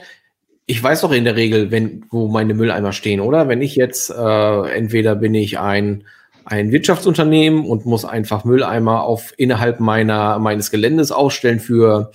[0.65, 3.47] Ich weiß doch in der Regel, wenn, wo meine Mülleimer stehen, oder?
[3.47, 6.05] Wenn ich jetzt, äh, entweder bin ich ein
[6.49, 12.11] ein Wirtschaftsunternehmen und muss einfach Mülleimer auf innerhalb meiner meines Geländes ausstellen für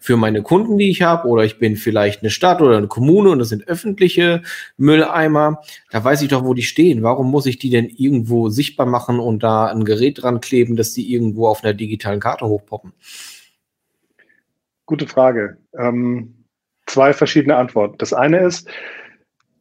[0.00, 3.30] für meine Kunden, die ich habe, oder ich bin vielleicht eine Stadt oder eine Kommune
[3.30, 4.42] und das sind öffentliche
[4.76, 5.62] Mülleimer.
[5.92, 7.04] Da weiß ich doch, wo die stehen.
[7.04, 10.92] Warum muss ich die denn irgendwo sichtbar machen und da ein Gerät dran kleben, dass
[10.92, 12.92] die irgendwo auf einer digitalen Karte hochpoppen?
[14.84, 15.58] Gute Frage.
[15.78, 16.34] Ähm,
[16.86, 17.98] zwei verschiedene Antworten.
[17.98, 18.68] Das eine ist,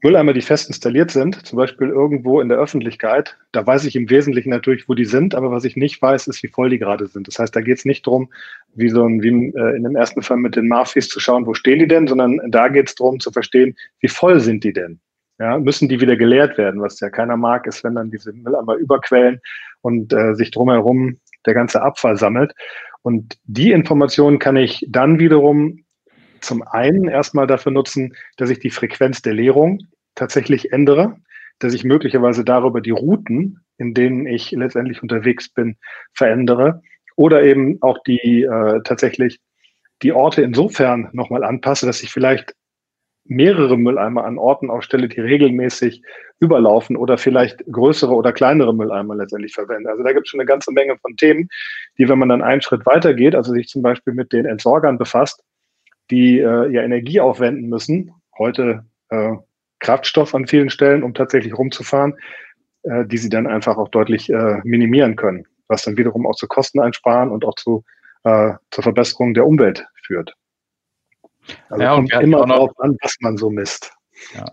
[0.05, 4.07] Mülleimer, die fest installiert sind, zum Beispiel irgendwo in der Öffentlichkeit, da weiß ich im
[4.07, 7.07] Wesentlichen natürlich, wo die sind, aber was ich nicht weiß, ist, wie voll die gerade
[7.07, 7.27] sind.
[7.27, 8.29] Das heißt, da geht es nicht darum,
[8.75, 11.55] wie so ein, wie äh, in dem ersten Fall mit den Mafis zu schauen, wo
[11.55, 14.99] stehen die denn, sondern da geht es darum zu verstehen, wie voll sind die denn.
[15.39, 18.75] Ja, müssen die wieder geleert werden, was ja keiner mag, ist, wenn dann diese Mülleimer
[18.75, 19.41] überquellen
[19.81, 22.53] und äh, sich drumherum der ganze Abfall sammelt.
[23.01, 25.83] Und die Informationen kann ich dann wiederum
[26.41, 29.79] zum einen erstmal dafür nutzen, dass ich die Frequenz der Leerung
[30.15, 31.17] tatsächlich ändere,
[31.59, 35.77] dass ich möglicherweise darüber die Routen, in denen ich letztendlich unterwegs bin,
[36.13, 36.81] verändere
[37.15, 39.39] oder eben auch die äh, tatsächlich
[40.01, 42.53] die Orte insofern nochmal anpasse, dass ich vielleicht
[43.25, 46.03] mehrere Mülleimer an Orten aufstelle, die regelmäßig
[46.39, 49.89] überlaufen oder vielleicht größere oder kleinere Mülleimer letztendlich verwende.
[49.89, 51.49] Also da gibt es schon eine ganze Menge von Themen,
[51.97, 55.43] die, wenn man dann einen Schritt weitergeht, also sich zum Beispiel mit den Entsorgern befasst,
[56.11, 59.33] die äh, ja Energie aufwenden müssen, heute äh,
[59.79, 62.17] Kraftstoff an vielen Stellen, um tatsächlich rumzufahren,
[62.83, 66.47] äh, die sie dann einfach auch deutlich äh, minimieren können, was dann wiederum auch zu
[66.47, 67.83] Kosten einsparen und auch zu,
[68.23, 70.33] äh, zur Verbesserung der Umwelt führt.
[71.69, 73.93] Also ja, kommt immer darauf an, was man so misst.
[74.33, 74.45] Ja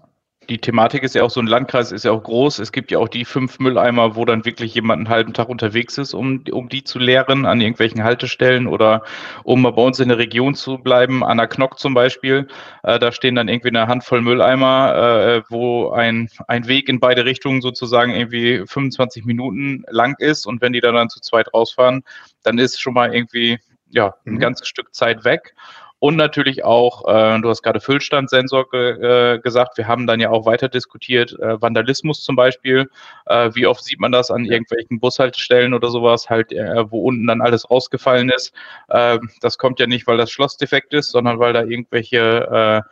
[0.49, 2.59] die Thematik ist ja auch so ein Landkreis ist ja auch groß.
[2.59, 5.99] Es gibt ja auch die fünf Mülleimer, wo dann wirklich jemand einen halben Tag unterwegs
[5.99, 9.03] ist, um, um die zu leeren an irgendwelchen Haltestellen oder
[9.45, 12.49] um bei uns in der Region zu bleiben, an der Knock zum Beispiel.
[12.83, 17.25] Äh, da stehen dann irgendwie eine Handvoll Mülleimer, äh, wo ein, ein Weg in beide
[17.25, 20.47] Richtungen sozusagen irgendwie 25 Minuten lang ist.
[20.47, 22.03] Und wenn die dann, dann zu zweit rausfahren,
[22.43, 23.59] dann ist schon mal irgendwie
[23.91, 24.39] ja, ein mhm.
[24.39, 25.55] ganzes Stück Zeit weg.
[26.03, 30.31] Und natürlich auch, äh, du hast gerade Füllstandsensor ge äh, gesagt, wir haben dann ja
[30.31, 32.91] auch weiter diskutiert, äh, Vandalismus zum Beispiel.
[33.27, 37.29] Äh, wie oft sieht man das an irgendwelchen Bushaltestellen oder sowas, halt, äh, wo unten
[37.29, 38.53] dann alles rausgefallen ist.
[38.89, 42.83] Äh, das kommt ja nicht, weil das Schloss defekt ist, sondern weil da irgendwelche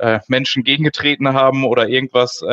[0.00, 2.52] äh, Menschen gegengetreten haben oder irgendwas äh,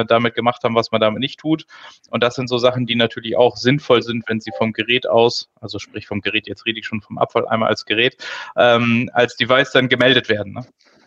[0.00, 1.66] äh, damit gemacht haben, was man damit nicht tut.
[2.10, 5.50] Und das sind so Sachen, die natürlich auch sinnvoll sind, wenn sie vom Gerät aus,
[5.60, 8.16] also sprich vom Gerät, jetzt rede ich schon vom Abfall einmal als Gerät,
[8.56, 10.52] ähm, als Device dann gemeldet werden.
[10.52, 10.66] Ne?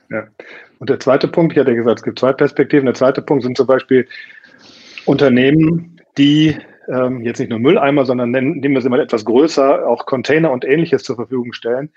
[0.10, 0.28] Ja.
[0.80, 2.86] Und der zweite Punkt, ich hatte gesagt, es gibt zwei Perspektiven.
[2.86, 4.08] Der zweite Punkt sind zum Beispiel
[5.06, 6.58] Unternehmen, die
[6.88, 10.52] ähm, jetzt nicht nur Mülleimer, sondern nennen, nehmen wir es immer etwas größer, auch Container
[10.52, 11.92] und ähnliches zur Verfügung stellen.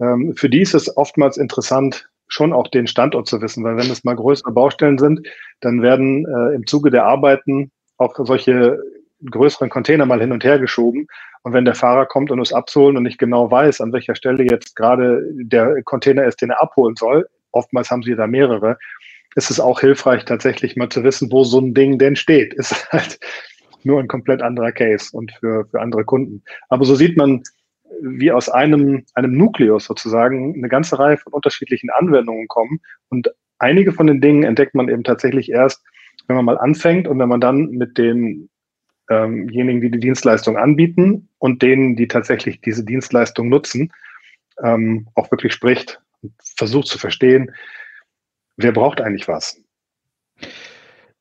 [0.00, 3.90] Ähm, für die ist es oftmals interessant, schon auch den Standort zu wissen, weil wenn
[3.90, 5.26] es mal größere Baustellen sind,
[5.60, 8.78] dann werden äh, im Zuge der Arbeiten auch solche
[9.30, 11.06] größeren Container mal hin und her geschoben.
[11.42, 14.44] Und wenn der Fahrer kommt und es abzuholen und nicht genau weiß, an welcher Stelle
[14.44, 18.78] jetzt gerade der Container ist, den er abholen soll, oftmals haben sie da mehrere,
[19.34, 22.54] ist es auch hilfreich, tatsächlich mal zu wissen, wo so ein Ding denn steht.
[22.62, 23.18] Ist halt
[23.84, 26.42] nur ein komplett anderer Case und für, für andere Kunden.
[26.68, 27.42] Aber so sieht man,
[28.00, 32.80] wie aus einem, einem Nukleus sozusagen eine ganze Reihe von unterschiedlichen Anwendungen kommen.
[33.08, 35.82] Und einige von den Dingen entdeckt man eben tatsächlich erst,
[36.26, 38.48] wenn man mal anfängt und wenn man dann mit denjenigen,
[39.10, 43.92] ähm die die Dienstleistung anbieten und denen, die tatsächlich diese Dienstleistung nutzen,
[44.62, 47.52] ähm, auch wirklich spricht und versucht zu verstehen,
[48.56, 49.60] wer braucht eigentlich was.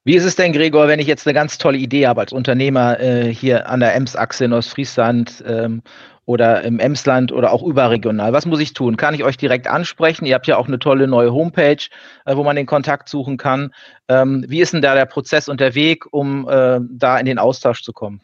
[0.03, 2.99] Wie ist es denn, Gregor, wenn ich jetzt eine ganz tolle Idee habe als Unternehmer
[2.99, 5.83] äh, hier an der Ems-Achse in Ostfriesland ähm,
[6.31, 8.31] oder im Emsland oder auch überregional.
[8.31, 8.95] Was muss ich tun?
[8.95, 10.25] Kann ich euch direkt ansprechen?
[10.25, 11.83] Ihr habt ja auch eine tolle neue Homepage,
[12.25, 13.73] äh, wo man den Kontakt suchen kann.
[14.07, 17.37] Ähm, wie ist denn da der Prozess und der Weg, um äh, da in den
[17.37, 18.21] Austausch zu kommen?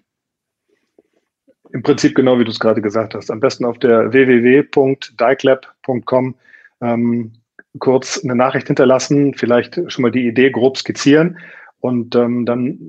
[1.74, 3.30] Im Prinzip genau wie du es gerade gesagt hast.
[3.30, 6.36] Am besten auf der www.diclab.com
[6.80, 7.34] ähm,
[7.80, 11.40] kurz eine Nachricht hinterlassen, vielleicht schon mal die Idee grob skizzieren
[11.82, 12.80] und ähm, dann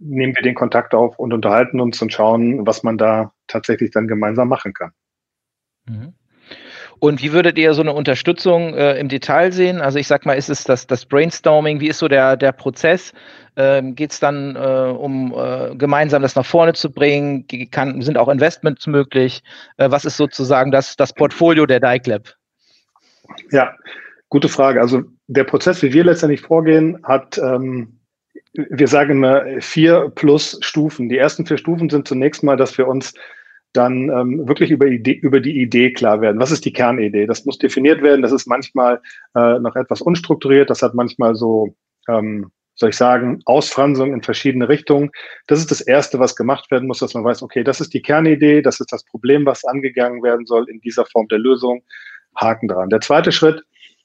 [0.00, 4.08] nehmen wir den Kontakt auf und unterhalten uns und schauen, was man da tatsächlich dann
[4.08, 4.92] gemeinsam machen kann.
[5.88, 6.14] Mhm.
[6.98, 9.80] Und wie würdet ihr so eine Unterstützung äh, im Detail sehen?
[9.80, 11.80] Also ich sag mal, ist es das, das Brainstorming?
[11.80, 13.12] Wie ist so der, der Prozess?
[13.56, 17.46] Ähm, Geht es dann äh, um äh, gemeinsam das nach vorne zu bringen?
[17.70, 19.42] Kann, sind auch Investments möglich?
[19.76, 22.34] Äh, was ist sozusagen das, das Portfolio der DICLab?
[23.50, 23.74] Ja,
[24.30, 24.80] gute Frage.
[24.80, 27.95] Also der Prozess, wie wir letztendlich vorgehen, hat ähm,
[28.70, 31.08] wir sagen immer vier plus Stufen.
[31.08, 33.14] Die ersten vier Stufen sind zunächst mal, dass wir uns
[33.72, 36.40] dann ähm, wirklich über, Idee, über die Idee klar werden.
[36.40, 37.26] Was ist die Kernidee?
[37.26, 38.22] Das muss definiert werden.
[38.22, 39.00] Das ist manchmal
[39.34, 40.70] äh, noch etwas unstrukturiert.
[40.70, 41.74] Das hat manchmal so,
[42.08, 45.10] ähm, soll ich sagen, Ausfranzung in verschiedene Richtungen.
[45.46, 48.02] Das ist das Erste, was gemacht werden muss, dass man weiß, okay, das ist die
[48.02, 51.82] Kernidee, das ist das Problem, was angegangen werden soll in dieser Form der Lösung.
[52.36, 52.90] Haken dran.
[52.90, 53.62] Der zweite Schritt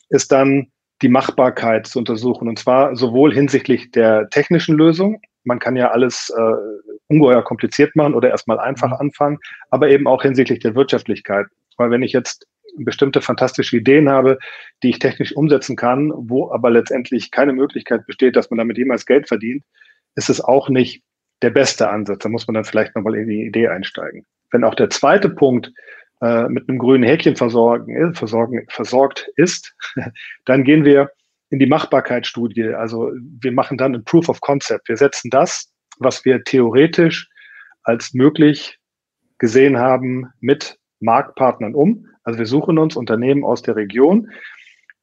[0.09, 2.47] ist dann die Machbarkeit zu untersuchen.
[2.47, 6.53] Und zwar sowohl hinsichtlich der technischen Lösung, man kann ja alles äh,
[7.07, 9.07] ungeheuer kompliziert machen oder erstmal einfach mhm.
[9.07, 11.47] anfangen, aber eben auch hinsichtlich der Wirtschaftlichkeit.
[11.77, 14.37] Weil wenn ich jetzt bestimmte fantastische Ideen habe,
[14.83, 19.05] die ich technisch umsetzen kann, wo aber letztendlich keine Möglichkeit besteht, dass man damit jemals
[19.05, 19.63] Geld verdient,
[20.15, 21.03] ist es auch nicht
[21.41, 22.19] der beste Ansatz.
[22.19, 24.25] Da muss man dann vielleicht nochmal in die Idee einsteigen.
[24.51, 25.71] Wenn auch der zweite Punkt
[26.21, 29.75] äh, mit einem grünen Häkchen versorgen, äh, versorgen, versorgt ist,
[30.45, 31.11] dann gehen wir
[31.49, 32.73] in die Machbarkeitsstudie.
[32.73, 34.87] Also wir machen dann ein Proof of Concept.
[34.87, 37.29] Wir setzen das, was wir theoretisch
[37.83, 38.77] als möglich
[39.37, 42.07] gesehen haben, mit Marktpartnern um.
[42.23, 44.29] Also wir suchen uns Unternehmen aus der Region,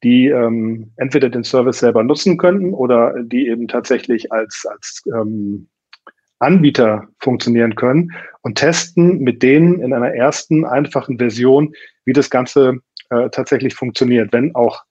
[0.03, 5.67] die ähm, entweder den Service selber nutzen könnten oder die eben tatsächlich als, als ähm,
[6.39, 11.73] Anbieter funktionieren können und testen mit denen in einer ersten einfachen Version,
[12.05, 14.83] wie das Ganze äh, tatsächlich funktioniert, wenn auch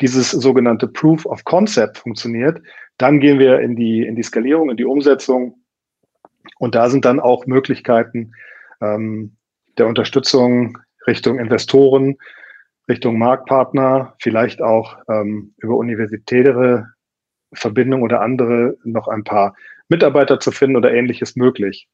[0.00, 2.60] dieses sogenannte Proof of Concept funktioniert,
[2.98, 5.56] dann gehen wir in die, in die Skalierung, in die Umsetzung.
[6.58, 8.32] Und da sind dann auch Möglichkeiten
[8.80, 9.36] ähm,
[9.78, 12.16] der Unterstützung Richtung Investoren,
[12.88, 16.88] Richtung Marktpartner, vielleicht auch ähm, über universitäre
[17.54, 19.54] Verbindungen oder andere noch ein paar
[19.92, 21.86] Mitarbeiter zu finden oder ähnliches möglich.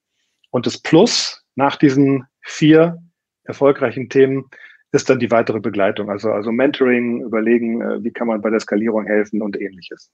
[0.50, 2.96] Und das Plus nach diesen vier
[3.42, 4.48] erfolgreichen Themen
[4.92, 8.60] ist dann die weitere Begleitung, also, also Mentoring, überlegen, äh, wie kann man bei der
[8.60, 10.12] Skalierung helfen und ähnliches.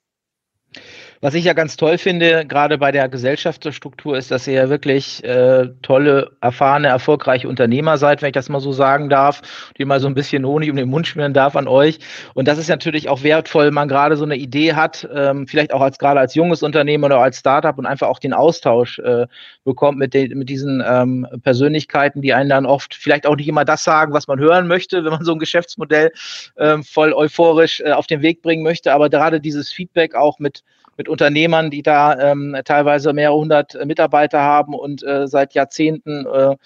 [1.24, 5.24] Was ich ja ganz toll finde, gerade bei der Gesellschaftsstruktur, ist, dass ihr ja wirklich
[5.24, 9.40] äh, tolle, erfahrene, erfolgreiche Unternehmer seid, wenn ich das mal so sagen darf,
[9.78, 11.98] die mal so ein bisschen Honig um den Mund schmieren darf an euch.
[12.34, 15.72] Und das ist natürlich auch wertvoll, wenn man gerade so eine Idee hat, ähm, vielleicht
[15.72, 19.26] auch als gerade als junges Unternehmen oder als Startup und einfach auch den Austausch äh,
[19.64, 23.64] bekommt mit, den, mit diesen ähm, Persönlichkeiten, die einen dann oft vielleicht auch nicht immer
[23.64, 26.12] das sagen, was man hören möchte, wenn man so ein Geschäftsmodell
[26.56, 28.92] äh, voll euphorisch äh, auf den Weg bringen möchte.
[28.92, 30.62] Aber gerade dieses Feedback auch mit
[30.96, 36.26] mit Unternehmern, die da ähm, teilweise mehrere hundert äh, Mitarbeiter haben und äh, seit Jahrzehnten
[36.26, 36.56] äh,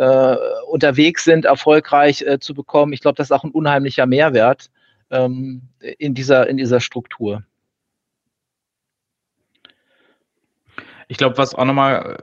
[0.00, 0.36] äh,
[0.70, 2.92] unterwegs sind, erfolgreich äh, zu bekommen.
[2.92, 4.70] Ich glaube, das ist auch ein unheimlicher Mehrwert
[5.10, 5.62] ähm,
[5.98, 7.42] in, dieser, in dieser Struktur.
[11.08, 12.18] Ich glaube, was auch nochmal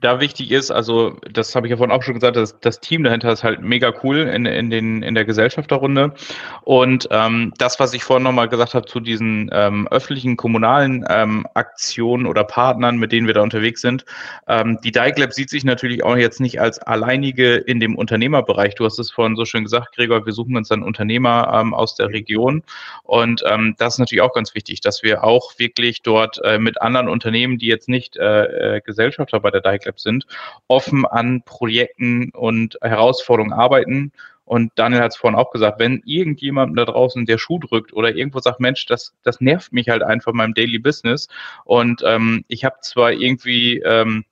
[0.00, 3.04] da wichtig ist, also das habe ich ja vorhin auch schon gesagt, dass das Team
[3.04, 6.14] dahinter ist halt mega cool in, in, den, in der Gesellschafterrunde.
[6.62, 11.46] Und ähm, das, was ich vorhin nochmal gesagt habe zu diesen ähm, öffentlichen, kommunalen ähm,
[11.54, 14.04] Aktionen oder Partnern, mit denen wir da unterwegs sind,
[14.48, 18.74] ähm, die Dike Lab sieht sich natürlich auch jetzt nicht als alleinige in dem Unternehmerbereich.
[18.76, 21.94] Du hast es vorhin so schön gesagt, Gregor, wir suchen uns dann Unternehmer ähm, aus
[21.94, 22.62] der Region.
[23.02, 26.80] Und ähm, das ist natürlich auch ganz wichtig, dass wir auch wirklich dort äh, mit
[26.80, 30.26] anderen Unternehmen, die jetzt nicht äh, äh Gesellschafter bei der Dike Lab sind,
[30.68, 34.12] offen an Projekten und Herausforderungen arbeiten.
[34.44, 38.14] Und Daniel hat es vorhin auch gesagt, wenn irgendjemand da draußen der Schuh drückt oder
[38.14, 41.28] irgendwo sagt, Mensch, das, das nervt mich halt einfach in meinem Daily Business.
[41.64, 44.24] Und ähm, ich habe zwar irgendwie ähm,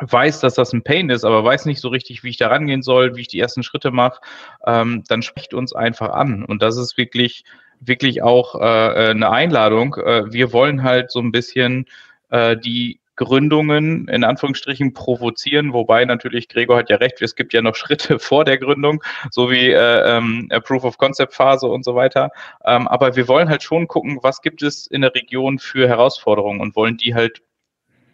[0.00, 2.82] weiß, dass das ein Pain ist, aber weiß nicht so richtig, wie ich da rangehen
[2.82, 4.20] soll, wie ich die ersten Schritte mache,
[4.66, 6.44] ähm, dann spricht uns einfach an.
[6.44, 7.44] Und das ist wirklich,
[7.78, 9.94] wirklich auch äh, eine Einladung.
[9.94, 11.86] Äh, wir wollen halt so ein bisschen
[12.30, 17.62] äh, die Gründungen in Anführungsstrichen provozieren, wobei natürlich Gregor hat ja recht, es gibt ja
[17.62, 21.94] noch Schritte vor der Gründung, so wie äh, ähm, Proof of Concept Phase und so
[21.94, 22.30] weiter.
[22.64, 26.60] Ähm, aber wir wollen halt schon gucken, was gibt es in der Region für Herausforderungen
[26.60, 27.42] und wollen die halt,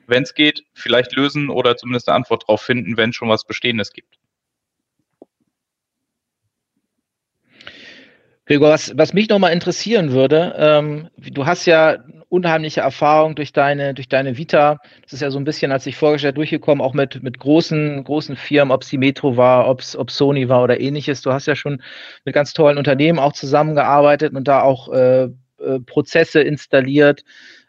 [0.07, 3.93] wenn es geht, vielleicht lösen oder zumindest eine Antwort darauf finden, wenn schon was Bestehendes
[3.93, 4.18] gibt.
[8.49, 11.99] Gregor, was, was mich nochmal interessieren würde, ähm, du hast ja
[12.31, 14.79] unheimliche Erfahrung durch deine, durch deine Vita.
[15.03, 18.37] Das ist ja so ein bisschen, als ich vorgestellt durchgekommen, auch mit, mit großen, großen
[18.37, 21.21] Firmen, ob es die Metro war, ob es Sony war oder ähnliches.
[21.21, 21.83] Du hast ja schon
[22.25, 25.31] mit ganz tollen Unternehmen auch zusammengearbeitet und da auch äh, äh,
[25.85, 27.25] Prozesse installiert.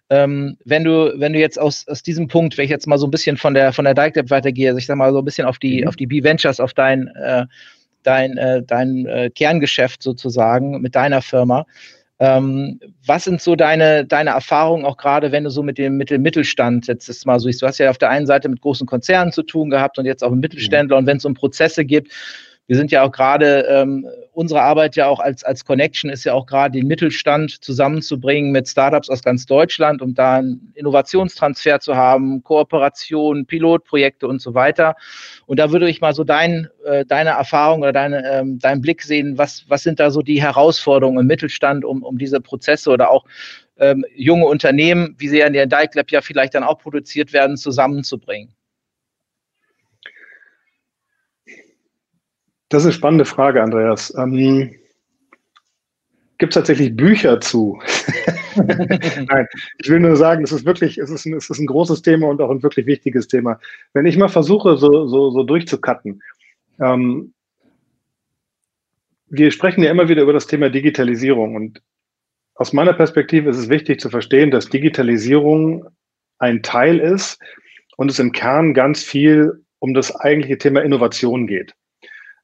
[0.09, 3.05] Ähm, wenn du, wenn du jetzt aus, aus diesem Punkt, wenn ich jetzt mal so
[3.05, 5.45] ein bisschen von der, von der Dike weitergehe, also ich sag mal so ein bisschen
[5.45, 5.89] auf die, mhm.
[5.89, 7.45] auf die B-Ventures, auf dein, äh,
[8.03, 11.65] dein, äh, dein äh, Kerngeschäft sozusagen mit deiner Firma.
[12.21, 16.09] Ähm, was sind so deine, deine Erfahrungen, auch gerade wenn du so mit dem, mit
[16.09, 18.85] dem Mittelstand jetzt ist mal so, du hast ja auf der einen Seite mit großen
[18.85, 20.99] Konzernen zu tun gehabt und jetzt auch mit Mittelständler mhm.
[20.99, 22.11] und wenn es um Prozesse gibt,
[22.69, 26.35] wir sind ja auch gerade, ähm, unsere Arbeit ja auch als, als Connection ist ja
[26.35, 31.95] auch gerade den Mittelstand zusammenzubringen mit Startups aus ganz Deutschland, um da einen Innovationstransfer zu
[31.95, 34.95] haben, Kooperationen, Pilotprojekte und so weiter.
[35.47, 39.01] Und da würde ich mal so dein, äh, deine Erfahrung oder deine, ähm, deinen Blick
[39.01, 43.09] sehen, was, was sind da so die Herausforderungen im Mittelstand, um, um diese Prozesse oder
[43.09, 43.25] auch
[43.79, 47.33] ähm, junge Unternehmen, wie sie ja in der Dike Lab ja vielleicht dann auch produziert
[47.33, 48.53] werden, zusammenzubringen?
[52.69, 54.13] Das ist eine spannende Frage, Andreas.
[54.15, 54.75] Ähm,
[56.37, 57.81] Gibt es tatsächlich Bücher zu?
[58.55, 59.47] Nein,
[59.79, 62.27] ich will nur sagen, es ist wirklich, es ist, ein, es ist ein großes Thema
[62.27, 63.59] und auch ein wirklich wichtiges Thema.
[63.93, 66.21] Wenn ich mal versuche, so, so, so durchzukatten,
[66.79, 67.33] ähm,
[69.27, 71.81] wir sprechen ja immer wieder über das Thema Digitalisierung und
[72.55, 75.87] aus meiner Perspektive ist es wichtig zu verstehen, dass Digitalisierung
[76.39, 77.39] ein Teil ist
[77.97, 81.73] und es im Kern ganz viel um das eigentliche Thema Innovation geht.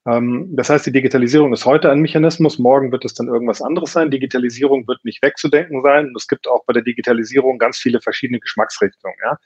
[0.08, 3.94] Ähm, das heißt, die Digitalisierung ist heute ein Mechanismus, morgen wird es dann irgendwas anderes
[3.94, 4.12] sein.
[4.12, 6.08] Digitalisierung wird nicht wegzudenken sein.
[6.08, 9.18] Und es gibt auch bei der Digitalisierung ganz viele verschiedene Geschmacksrichtungen.
[9.24, 9.38] Ja?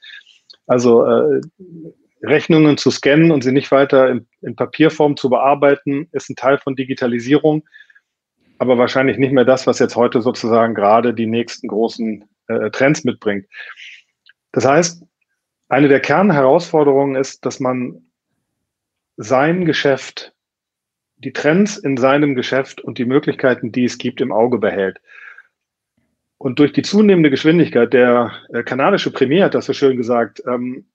[0.66, 1.40] Also äh,
[2.22, 6.58] Rechnungen zu scannen und sie nicht weiter in, in, Papierform zu bearbeiten, ist ein Teil
[6.58, 7.66] von Digitalisierung,
[8.58, 13.04] aber wahrscheinlich nicht mehr das, was jetzt heute sozusagen gerade die nächsten großen äh, Trends
[13.04, 13.46] mitbringt.
[14.52, 15.02] Das heißt,
[15.68, 18.02] eine der Kernherausforderungen ist, dass man
[19.16, 20.34] sein Geschäft
[21.20, 25.00] die Trends in seinem Geschäft und die Möglichkeiten, die es gibt, im Auge behält.
[26.38, 30.86] Und durch die zunehmende Geschwindigkeit, der äh, kanadische Premier hat das so schön gesagt, ähm,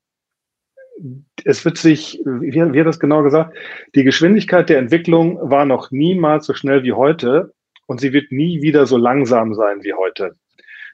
[1.43, 3.55] es wird sich, wie, wie hat das genau gesagt,
[3.93, 7.53] die Geschwindigkeit der Entwicklung war noch niemals so schnell wie heute
[7.85, 10.35] und sie wird nie wieder so langsam sein wie heute.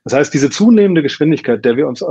[0.04, 2.06] Das heißt, diese zunehmende Geschwindigkeit, der wir uns äh,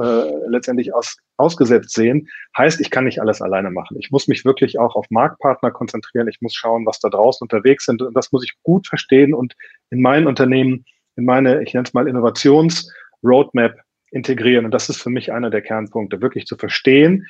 [0.47, 3.97] letztendlich aus, ausgesetzt sehen, heißt, ich kann nicht alles alleine machen.
[3.99, 6.29] Ich muss mich wirklich auch auf Marktpartner konzentrieren.
[6.29, 8.01] Ich muss schauen, was da draußen unterwegs sind.
[8.01, 9.55] Und das muss ich gut verstehen und
[9.91, 10.85] in mein Unternehmen,
[11.17, 13.77] in meine, ich nenne es mal Innovations-Roadmap
[14.13, 14.65] integrieren.
[14.65, 17.27] Und das ist für mich einer der Kernpunkte, wirklich zu verstehen,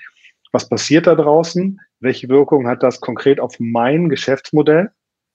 [0.53, 4.91] was passiert da draußen, welche Wirkung hat das konkret auf mein Geschäftsmodell,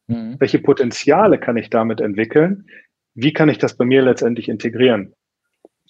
[0.08, 0.36] mhm.
[0.40, 2.68] welche Potenziale kann ich damit entwickeln,
[3.16, 5.14] wie kann ich das bei mir letztendlich integrieren.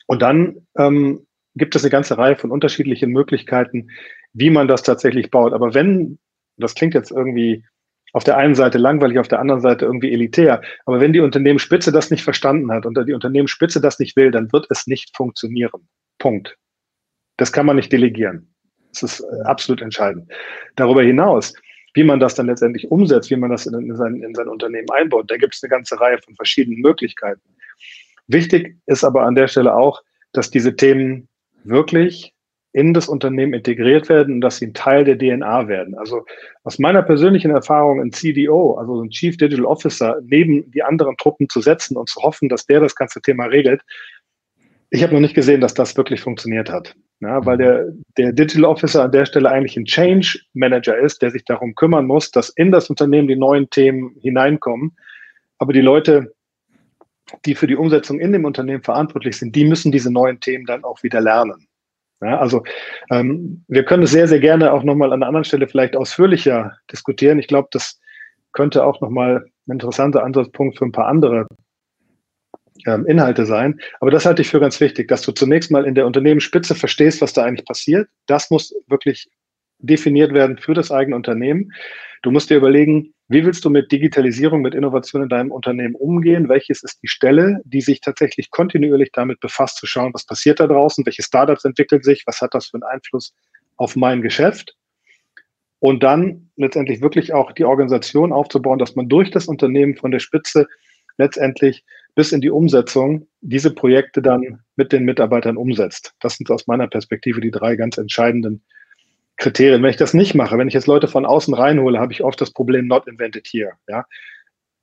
[0.07, 3.89] Und dann ähm, gibt es eine ganze Reihe von unterschiedlichen Möglichkeiten,
[4.33, 5.53] wie man das tatsächlich baut.
[5.53, 6.19] Aber wenn,
[6.57, 7.65] das klingt jetzt irgendwie
[8.13, 11.91] auf der einen Seite langweilig, auf der anderen Seite irgendwie elitär, aber wenn die Unternehmensspitze
[11.91, 15.87] das nicht verstanden hat und die Unternehmensspitze das nicht will, dann wird es nicht funktionieren.
[16.19, 16.55] Punkt.
[17.37, 18.53] Das kann man nicht delegieren.
[18.93, 20.31] Das ist äh, absolut entscheidend.
[20.75, 21.53] Darüber hinaus,
[21.95, 24.89] wie man das dann letztendlich umsetzt, wie man das in, in, sein, in sein Unternehmen
[24.91, 27.41] einbaut, da gibt es eine ganze Reihe von verschiedenen Möglichkeiten.
[28.27, 30.03] Wichtig ist aber an der Stelle auch,
[30.33, 31.27] dass diese Themen
[31.63, 32.33] wirklich
[32.73, 35.95] in das Unternehmen integriert werden und dass sie ein Teil der DNA werden.
[35.95, 36.25] Also
[36.65, 41.47] aus meiner persönlichen Erfahrung ein CDO, also ein Chief Digital Officer, neben die anderen Truppen
[41.47, 43.81] zu setzen und zu hoffen, dass der das ganze Thema regelt,
[44.89, 46.95] ich habe noch nicht gesehen, dass das wirklich funktioniert hat.
[47.21, 51.31] Ja, weil der, der Digital Officer an der Stelle eigentlich ein Change Manager ist, der
[51.31, 54.97] sich darum kümmern muss, dass in das Unternehmen die neuen Themen hineinkommen.
[55.57, 56.33] Aber die Leute,
[57.45, 60.83] die für die Umsetzung in dem Unternehmen verantwortlich sind, die müssen diese neuen Themen dann
[60.83, 61.67] auch wieder lernen.
[62.21, 62.63] Ja, also
[63.11, 66.77] ähm, wir können es sehr, sehr gerne auch nochmal an einer anderen Stelle vielleicht ausführlicher
[66.91, 67.39] diskutieren.
[67.39, 67.99] Ich glaube, das
[68.51, 71.45] könnte auch nochmal ein interessanter Ansatzpunkt für ein paar andere
[72.85, 73.79] ähm, Inhalte sein.
[73.99, 77.21] Aber das halte ich für ganz wichtig, dass du zunächst mal in der Unternehmensspitze verstehst,
[77.21, 78.09] was da eigentlich passiert.
[78.27, 79.29] Das muss wirklich
[79.79, 81.71] definiert werden für das eigene Unternehmen.
[82.21, 86.49] Du musst dir überlegen, wie willst du mit Digitalisierung, mit Innovation in deinem Unternehmen umgehen?
[86.49, 90.67] Welches ist die Stelle, die sich tatsächlich kontinuierlich damit befasst, zu schauen, was passiert da
[90.67, 91.05] draußen?
[91.05, 92.23] Welche Startups entwickeln sich?
[92.25, 93.33] Was hat das für einen Einfluss
[93.77, 94.75] auf mein Geschäft?
[95.79, 100.19] Und dann letztendlich wirklich auch die Organisation aufzubauen, dass man durch das Unternehmen von der
[100.19, 100.67] Spitze
[101.17, 101.83] letztendlich
[102.15, 106.13] bis in die Umsetzung diese Projekte dann mit den Mitarbeitern umsetzt.
[106.21, 108.63] Das sind aus meiner Perspektive die drei ganz entscheidenden
[109.37, 109.83] Kriterien.
[109.83, 112.39] Wenn ich das nicht mache, wenn ich jetzt Leute von außen reinhole, habe ich oft
[112.39, 113.73] das Problem not invented here.
[113.87, 114.05] Ja?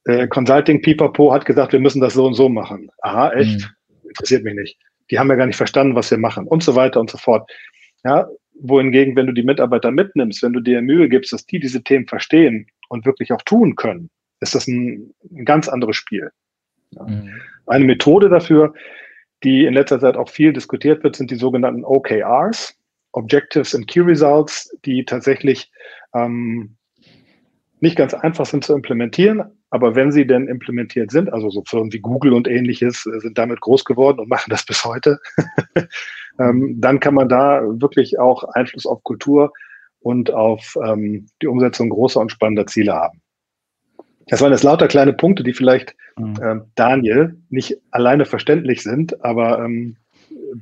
[0.05, 2.91] Äh, Consulting Pipapo hat gesagt, wir müssen das so und so machen.
[3.01, 3.61] Aha, echt?
[3.61, 4.09] Mhm.
[4.09, 4.79] Interessiert mich nicht.
[5.11, 7.51] Die haben ja gar nicht verstanden, was wir machen und so weiter und so fort.
[8.05, 8.29] Ja,
[8.61, 12.07] wohingegen, wenn du die Mitarbeiter mitnimmst, wenn du dir Mühe gibst, dass die diese Themen
[12.07, 16.31] verstehen und wirklich auch tun können, ist das ein, ein ganz anderes Spiel.
[16.93, 17.05] Ja.
[17.05, 17.31] Mhm.
[17.67, 18.75] Eine Methode dafür,
[19.45, 22.77] die in letzter Zeit auch viel diskutiert wird, sind die sogenannten OKRs,
[23.13, 25.71] Objectives and Key Results, die tatsächlich
[26.15, 26.77] ähm,
[27.81, 31.91] nicht ganz einfach sind zu implementieren, aber wenn sie denn implementiert sind, also so Firmen
[31.95, 35.19] wie Google und ähnliches äh, sind damit groß geworden und machen das bis heute,
[36.39, 39.51] ähm, dann kann man da wirklich auch Einfluss auf Kultur
[40.01, 43.22] und auf ähm, die Umsetzung großer und spannender Ziele haben.
[44.29, 46.37] Das waren jetzt lauter kleine Punkte, die vielleicht mhm.
[46.41, 49.97] äh, Daniel nicht alleine verständlich sind, aber ähm,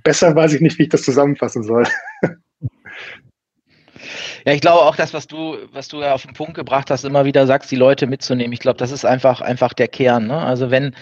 [0.03, 1.87] besser weiß ich nicht, wie ich das zusammenfassen soll.
[4.47, 7.05] Ja, ich glaube auch das, was du, was du ja auf den Punkt gebracht hast,
[7.05, 8.53] immer wieder sagst, die Leute mitzunehmen.
[8.53, 10.27] Ich glaube, das ist einfach, einfach der Kern.
[10.27, 10.39] Ne?
[10.39, 10.95] Also wenn,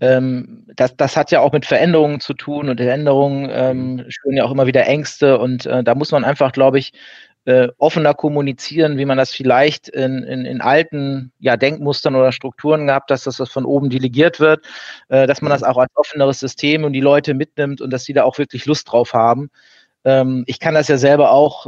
[0.00, 4.44] ähm, das, das hat ja auch mit Veränderungen zu tun und Veränderungen ähm, spüren ja
[4.44, 6.92] auch immer wieder Ängste und äh, da muss man einfach, glaube ich,
[7.44, 12.86] äh, offener kommunizieren, wie man das vielleicht in, in, in alten ja, Denkmustern oder Strukturen
[12.86, 14.64] gehabt, dass das von oben delegiert wird,
[15.08, 18.12] äh, dass man das auch als offeneres System und die Leute mitnimmt und dass sie
[18.12, 19.50] da auch wirklich Lust drauf haben.
[20.04, 21.66] Ähm, ich kann das ja selber auch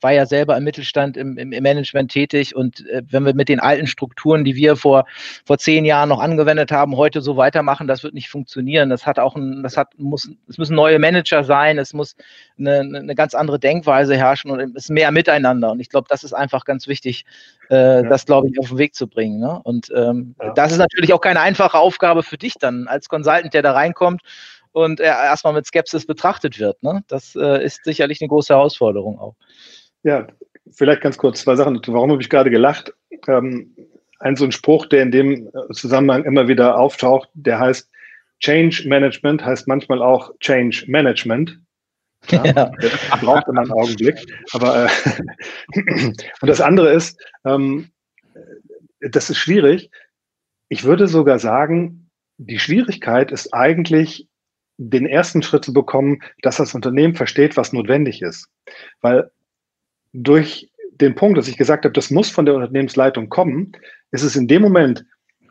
[0.00, 3.48] war ja selber im Mittelstand im, im, im Management tätig und äh, wenn wir mit
[3.48, 5.06] den alten Strukturen, die wir vor,
[5.44, 8.90] vor zehn Jahren noch angewendet haben, heute so weitermachen, das wird nicht funktionieren.
[8.90, 12.16] Das hat auch ein, das hat, muss, es müssen neue Manager sein, es muss
[12.58, 15.72] eine, eine ganz andere Denkweise herrschen und es ist mehr miteinander.
[15.72, 17.24] Und ich glaube, das ist einfach ganz wichtig,
[17.70, 18.02] äh, ja.
[18.02, 19.38] das, glaube ich, auf den Weg zu bringen.
[19.38, 19.60] Ne?
[19.62, 20.52] Und ähm, ja.
[20.52, 24.22] das ist natürlich auch keine einfache Aufgabe für dich dann als Consultant, der da reinkommt
[24.74, 26.82] und er erstmal mit Skepsis betrachtet wird.
[26.82, 27.04] Ne?
[27.06, 29.36] Das äh, ist sicherlich eine große Herausforderung auch.
[30.02, 30.26] Ja,
[30.72, 31.80] vielleicht ganz kurz zwei Sachen.
[31.86, 32.92] Warum habe ich gerade gelacht?
[33.28, 33.74] Ähm,
[34.18, 37.88] ein so ein Spruch, der in dem Zusammenhang immer wieder auftaucht, der heißt
[38.40, 41.58] Change Management heißt manchmal auch Change Management.
[42.30, 42.72] Ja, ja.
[42.80, 44.16] Das braucht immer einen Augenblick.
[44.52, 44.88] Aber äh,
[46.40, 47.90] und das andere ist, ähm,
[49.00, 49.90] das ist schwierig.
[50.68, 54.28] Ich würde sogar sagen, die Schwierigkeit ist eigentlich,
[54.76, 58.48] den ersten Schritt zu bekommen, dass das Unternehmen versteht, was notwendig ist.
[59.00, 59.30] Weil
[60.12, 60.70] durch
[61.00, 63.72] den Punkt, dass ich gesagt habe, das muss von der Unternehmensleitung kommen,
[64.10, 65.04] ist es in dem Moment,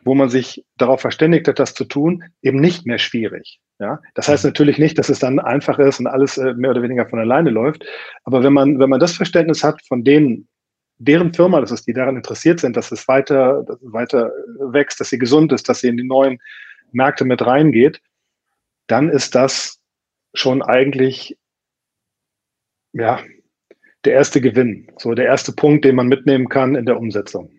[0.04, 3.60] wo man sich darauf verständigt hat, das zu tun, eben nicht mehr schwierig.
[3.80, 6.82] Ja, das heißt natürlich nicht, dass es dann einfach ist und alles äh, mehr oder
[6.82, 7.84] weniger von alleine läuft.
[8.24, 10.48] Aber wenn man, wenn man das Verständnis hat von denen,
[10.98, 14.30] deren Firma das ist, die daran interessiert sind, dass es weiter, dass es weiter
[14.70, 16.38] wächst, dass sie gesund ist, dass sie in die neuen
[16.92, 18.00] Märkte mit reingeht,
[18.86, 19.80] dann ist das
[20.34, 21.38] schon eigentlich,
[22.92, 23.22] ja,
[24.04, 27.53] der erste Gewinn, so der erste Punkt, den man mitnehmen kann in der Umsetzung.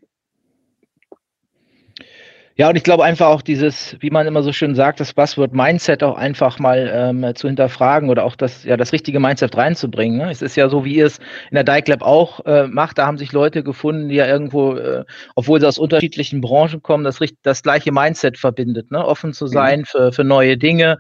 [2.58, 5.52] Ja, und ich glaube einfach auch dieses, wie man immer so schön sagt, das Buzzword
[5.54, 10.20] Mindset auch einfach mal ähm, zu hinterfragen oder auch das, ja, das richtige Mindset reinzubringen.
[10.20, 10.32] Ne?
[10.32, 11.18] Es ist ja so, wie ihr es
[11.50, 12.98] in der Dike Lab auch äh, macht.
[12.98, 15.04] Da haben sich Leute gefunden, die ja irgendwo, äh,
[15.36, 18.90] obwohl sie aus unterschiedlichen Branchen kommen, das, das gleiche Mindset verbindet.
[18.90, 19.06] Ne?
[19.06, 19.50] Offen zu mhm.
[19.50, 19.86] sein mhm.
[19.86, 21.00] für, für neue Dinge,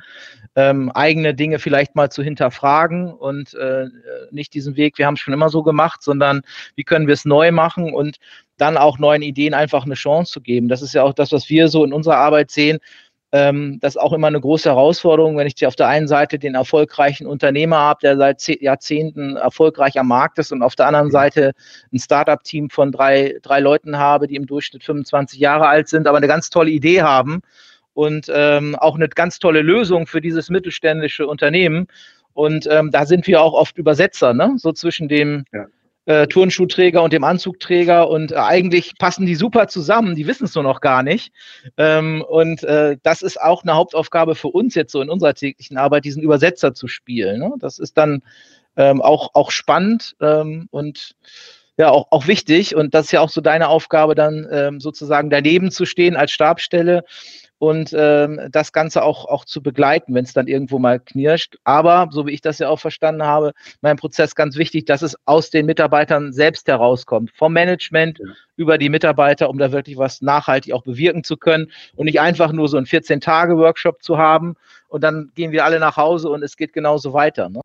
[0.57, 3.85] ähm, eigene Dinge vielleicht mal zu hinterfragen und äh,
[4.29, 6.41] nicht diesen Weg, wir haben es schon immer so gemacht, sondern
[6.75, 8.17] wie können wir es neu machen und
[8.57, 10.67] dann auch neuen Ideen einfach eine Chance zu geben.
[10.67, 12.79] Das ist ja auch das, was wir so in unserer Arbeit sehen.
[13.31, 16.55] Ähm, das ist auch immer eine große Herausforderung, wenn ich auf der einen Seite den
[16.55, 21.51] erfolgreichen Unternehmer habe, der seit Jahrzehnten erfolgreich am Markt ist und auf der anderen Seite
[21.91, 26.17] ein Startup-Team von drei, drei Leuten habe, die im Durchschnitt 25 Jahre alt sind, aber
[26.17, 27.41] eine ganz tolle Idee haben
[27.93, 31.87] und ähm, auch eine ganz tolle Lösung für dieses mittelständische Unternehmen.
[32.33, 34.53] Und ähm, da sind wir auch oft Übersetzer, ne?
[34.57, 35.65] so zwischen dem ja
[36.05, 40.55] äh, Turnschuhträger und dem Anzugträger und äh, eigentlich passen die super zusammen, die wissen es
[40.55, 41.31] nur noch gar nicht.
[41.77, 45.77] Ähm, und äh, das ist auch eine Hauptaufgabe für uns jetzt so in unserer täglichen
[45.77, 47.39] Arbeit, diesen Übersetzer zu spielen.
[47.39, 47.53] Ne?
[47.59, 48.21] Das ist dann
[48.77, 51.15] ähm, auch, auch spannend ähm, und
[51.77, 52.75] ja, auch, auch wichtig.
[52.75, 56.31] Und das ist ja auch so deine Aufgabe, dann ähm, sozusagen daneben zu stehen als
[56.31, 57.03] Stabstelle
[57.57, 61.57] und ähm, das Ganze auch, auch zu begleiten, wenn es dann irgendwo mal knirscht.
[61.63, 65.15] Aber, so wie ich das ja auch verstanden habe, mein Prozess ganz wichtig, dass es
[65.25, 68.25] aus den Mitarbeitern selbst herauskommt, vom Management ja.
[68.57, 72.51] über die Mitarbeiter, um da wirklich was nachhaltig auch bewirken zu können und nicht einfach
[72.51, 74.55] nur so einen 14-Tage-Workshop zu haben
[74.89, 77.49] und dann gehen wir alle nach Hause und es geht genauso weiter.
[77.49, 77.61] Ne?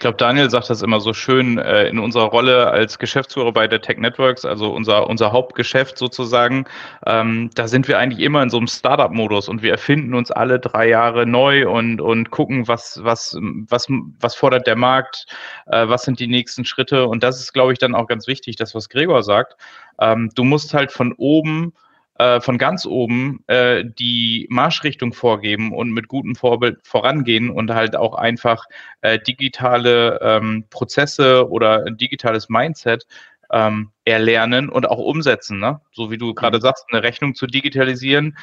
[0.00, 3.68] Ich glaube, Daniel sagt das immer so schön äh, in unserer Rolle als Geschäftsführer bei
[3.68, 6.64] der Tech Networks, also unser, unser Hauptgeschäft sozusagen.
[7.04, 10.58] Ähm, da sind wir eigentlich immer in so einem Startup-Modus und wir erfinden uns alle
[10.58, 15.26] drei Jahre neu und, und gucken, was, was, was, was fordert der Markt,
[15.66, 17.06] äh, was sind die nächsten Schritte.
[17.06, 19.56] Und das ist, glaube ich, dann auch ganz wichtig, das, was Gregor sagt.
[20.00, 21.74] Ähm, du musst halt von oben
[22.20, 27.96] äh, von ganz oben äh, die Marschrichtung vorgeben und mit gutem Vorbild vorangehen und halt
[27.96, 28.66] auch einfach
[29.00, 33.06] äh, digitale ähm, Prozesse oder ein digitales Mindset
[33.50, 35.60] ähm, erlernen und auch umsetzen.
[35.60, 35.80] Ne?
[35.92, 38.36] So wie du gerade sagst, eine Rechnung zu digitalisieren,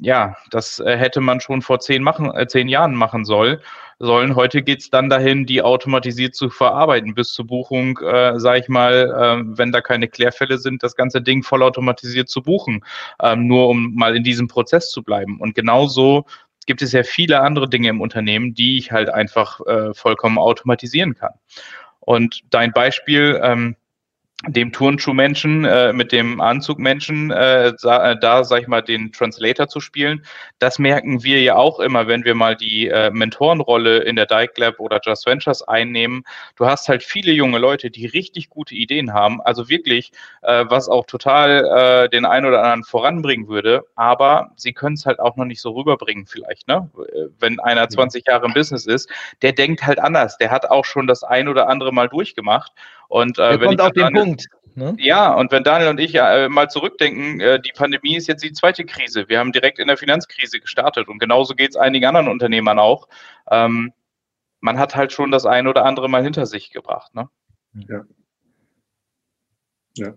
[0.00, 3.60] ja, das äh, hätte man schon vor zehn, machen, äh, zehn Jahren machen soll,
[3.98, 4.36] sollen.
[4.36, 8.94] Heute geht's dann dahin, die automatisiert zu verarbeiten, bis zur Buchung, äh, sage ich mal,
[8.94, 12.84] äh, wenn da keine Klärfälle sind, das ganze Ding vollautomatisiert zu buchen,
[13.20, 15.40] ähm, nur um mal in diesem Prozess zu bleiben.
[15.40, 16.26] Und genauso
[16.66, 21.14] gibt es ja viele andere Dinge im Unternehmen, die ich halt einfach äh, vollkommen automatisieren
[21.14, 21.32] kann.
[22.00, 23.76] Und dein Beispiel, ähm,
[24.46, 29.80] dem Turnschuhmenschen äh, mit dem Anzugmenschen äh, äh, da, sag ich mal, den Translator zu
[29.80, 30.24] spielen.
[30.60, 34.52] Das merken wir ja auch immer, wenn wir mal die äh, Mentorenrolle in der Dike
[34.60, 36.22] Lab oder Just Ventures einnehmen.
[36.54, 40.12] Du hast halt viele junge Leute, die richtig gute Ideen haben, also wirklich,
[40.42, 45.04] äh, was auch total äh, den einen oder anderen voranbringen würde, aber sie können es
[45.04, 46.88] halt auch noch nicht so rüberbringen vielleicht, ne?
[47.40, 49.10] Wenn einer 20 Jahre im Business ist,
[49.42, 52.72] der denkt halt anders, der hat auch schon das ein oder andere mal durchgemacht
[53.08, 54.46] und äh, wenn kommt auf den Punkt.
[54.74, 54.94] Ne?
[55.00, 58.52] Ja, und wenn Daniel und ich äh, mal zurückdenken, äh, die Pandemie ist jetzt die
[58.52, 59.28] zweite Krise.
[59.28, 63.08] Wir haben direkt in der Finanzkrise gestartet und genauso geht es einigen anderen Unternehmern auch.
[63.50, 63.92] Ähm,
[64.60, 67.12] man hat halt schon das ein oder andere mal hinter sich gebracht.
[67.14, 67.28] Ne?
[67.88, 68.04] Ja.
[69.96, 70.14] Ja.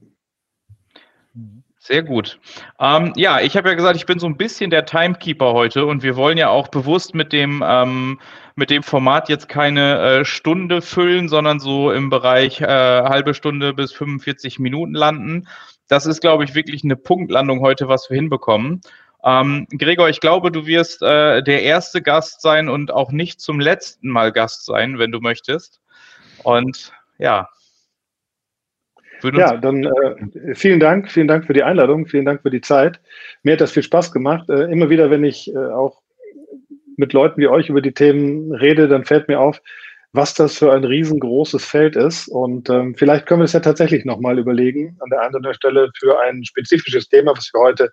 [1.34, 1.64] Mhm.
[1.84, 2.39] Sehr gut.
[2.79, 6.03] Ähm, ja, ich habe ja gesagt, ich bin so ein bisschen der Timekeeper heute und
[6.03, 8.19] wir wollen ja auch bewusst mit dem, ähm,
[8.55, 13.73] mit dem Format jetzt keine äh, Stunde füllen, sondern so im Bereich äh, halbe Stunde
[13.73, 15.47] bis 45 Minuten landen.
[15.88, 18.82] Das ist, glaube ich, wirklich eine Punktlandung heute, was wir hinbekommen.
[19.23, 23.59] Ähm, Gregor, ich glaube, du wirst äh, der erste Gast sein und auch nicht zum
[23.59, 25.82] letzten Mal Gast sein, wenn du möchtest.
[26.43, 27.49] Und ja,
[29.24, 32.99] ja, dann äh, vielen Dank, vielen Dank für die Einladung, vielen Dank für die Zeit.
[33.43, 34.49] Mir hat das viel Spaß gemacht.
[34.49, 36.01] Äh, immer wieder, wenn ich äh, auch
[36.97, 39.61] mit Leuten wie euch über die Themen rede, dann fällt mir auf,
[40.13, 42.28] was das für ein riesengroßes Feld ist.
[42.28, 45.55] Und ähm, vielleicht können wir es ja tatsächlich nochmal überlegen, an der einen oder anderen
[45.55, 47.91] Stelle für ein spezifisches Thema, was wir heute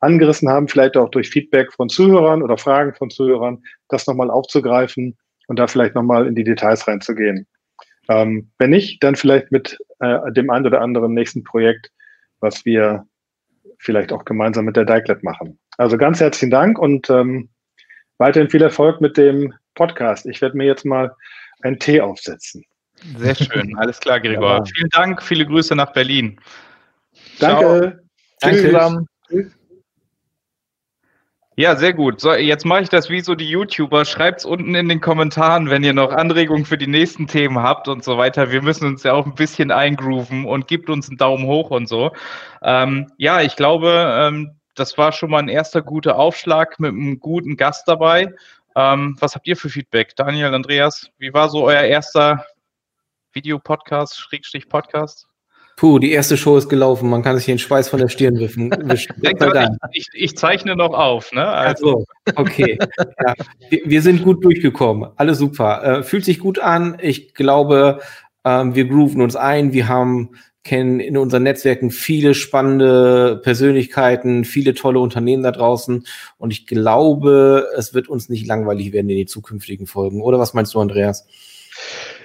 [0.00, 5.16] angerissen haben, vielleicht auch durch Feedback von Zuhörern oder Fragen von Zuhörern, das nochmal aufzugreifen
[5.46, 7.46] und da vielleicht nochmal in die Details reinzugehen.
[8.10, 11.92] Ähm, wenn nicht, dann vielleicht mit äh, dem einen oder anderen nächsten Projekt,
[12.40, 13.06] was wir
[13.78, 15.58] vielleicht auch gemeinsam mit der Diclet machen.
[15.78, 17.48] Also ganz herzlichen Dank und ähm,
[18.18, 20.26] weiterhin viel Erfolg mit dem Podcast.
[20.26, 21.14] Ich werde mir jetzt mal
[21.62, 22.64] einen Tee aufsetzen.
[23.16, 24.58] Sehr schön, alles klar, Gregor.
[24.58, 24.64] Ja.
[24.64, 26.38] Vielen Dank, viele Grüße nach Berlin.
[27.38, 28.02] Danke.
[28.40, 29.06] Danke.
[29.28, 29.56] Tschüss.
[31.60, 32.22] Ja, sehr gut.
[32.22, 34.06] So, jetzt mache ich das wie so die YouTuber.
[34.06, 37.86] Schreibt es unten in den Kommentaren, wenn ihr noch Anregungen für die nächsten Themen habt
[37.86, 38.50] und so weiter.
[38.50, 41.86] Wir müssen uns ja auch ein bisschen eingrooven und gebt uns einen Daumen hoch und
[41.86, 42.12] so.
[42.62, 47.20] Ähm, ja, ich glaube, ähm, das war schon mal ein erster guter Aufschlag mit einem
[47.20, 48.32] guten Gast dabei.
[48.74, 50.16] Ähm, was habt ihr für Feedback?
[50.16, 52.46] Daniel, Andreas, wie war so euer erster
[53.34, 55.29] Videopodcast, Schrägstrich Podcast?
[55.80, 57.08] Puh, die erste Show ist gelaufen.
[57.08, 58.70] Man kann sich den Schweiß von der Stirn wischen.
[59.92, 61.32] ich, ich, zeichne noch auf.
[61.32, 61.48] Ne?
[61.48, 62.04] Also.
[62.36, 62.78] okay.
[62.98, 63.34] Ja,
[63.70, 65.08] wir, wir, sind gut durchgekommen.
[65.16, 65.82] Alles super.
[65.82, 66.98] Äh, fühlt sich gut an.
[67.00, 68.00] Ich glaube,
[68.44, 69.72] ähm, wir grooven uns ein.
[69.72, 70.32] Wir haben
[70.64, 76.04] kennen in unseren Netzwerken viele spannende Persönlichkeiten, viele tolle Unternehmen da draußen.
[76.36, 80.20] Und ich glaube, es wird uns nicht langweilig werden in den zukünftigen Folgen.
[80.20, 81.26] Oder was meinst du, Andreas?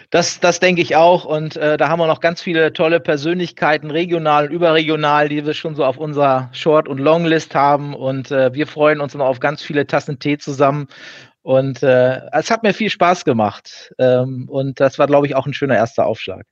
[0.09, 1.25] Das, das denke ich auch.
[1.25, 5.53] Und äh, da haben wir noch ganz viele tolle Persönlichkeiten, regional und überregional, die wir
[5.53, 7.93] schon so auf unserer Short- und Longlist haben.
[7.93, 10.87] Und äh, wir freuen uns noch auf ganz viele Tassen Tee zusammen.
[11.41, 13.93] Und äh, es hat mir viel Spaß gemacht.
[13.99, 16.45] Ähm, und das war, glaube ich, auch ein schöner erster Aufschlag.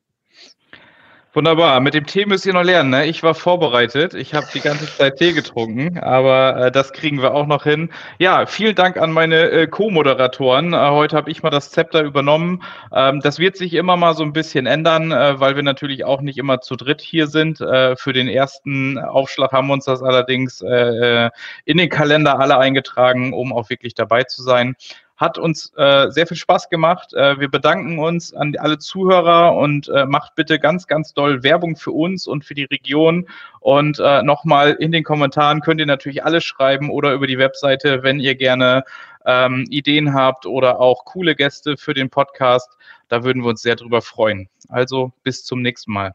[1.35, 1.79] Wunderbar.
[1.79, 2.91] Mit dem Tee müsst ihr noch lernen.
[2.91, 3.07] Ne?
[3.07, 4.13] Ich war vorbereitet.
[4.13, 7.89] Ich habe die ganze Zeit Tee getrunken, aber äh, das kriegen wir auch noch hin.
[8.19, 10.73] Ja, vielen Dank an meine äh, Co-Moderatoren.
[10.73, 12.61] Äh, heute habe ich mal das Zepter übernommen.
[12.93, 16.21] Ähm, das wird sich immer mal so ein bisschen ändern, äh, weil wir natürlich auch
[16.21, 17.59] nicht immer zu dritt hier sind.
[17.61, 21.31] Äh, für den ersten Aufschlag haben wir uns das allerdings äh,
[21.65, 24.75] in den Kalender alle eingetragen, um auch wirklich dabei zu sein.
[25.15, 27.13] Hat uns äh, sehr viel Spaß gemacht.
[27.13, 31.75] Äh, wir bedanken uns an alle Zuhörer und äh, macht bitte ganz, ganz doll Werbung
[31.75, 33.27] für uns und für die Region.
[33.59, 38.03] Und äh, nochmal in den Kommentaren könnt ihr natürlich alles schreiben oder über die Webseite,
[38.03, 38.83] wenn ihr gerne
[39.25, 42.69] ähm, Ideen habt oder auch coole Gäste für den Podcast.
[43.07, 44.49] Da würden wir uns sehr drüber freuen.
[44.69, 46.13] Also bis zum nächsten Mal.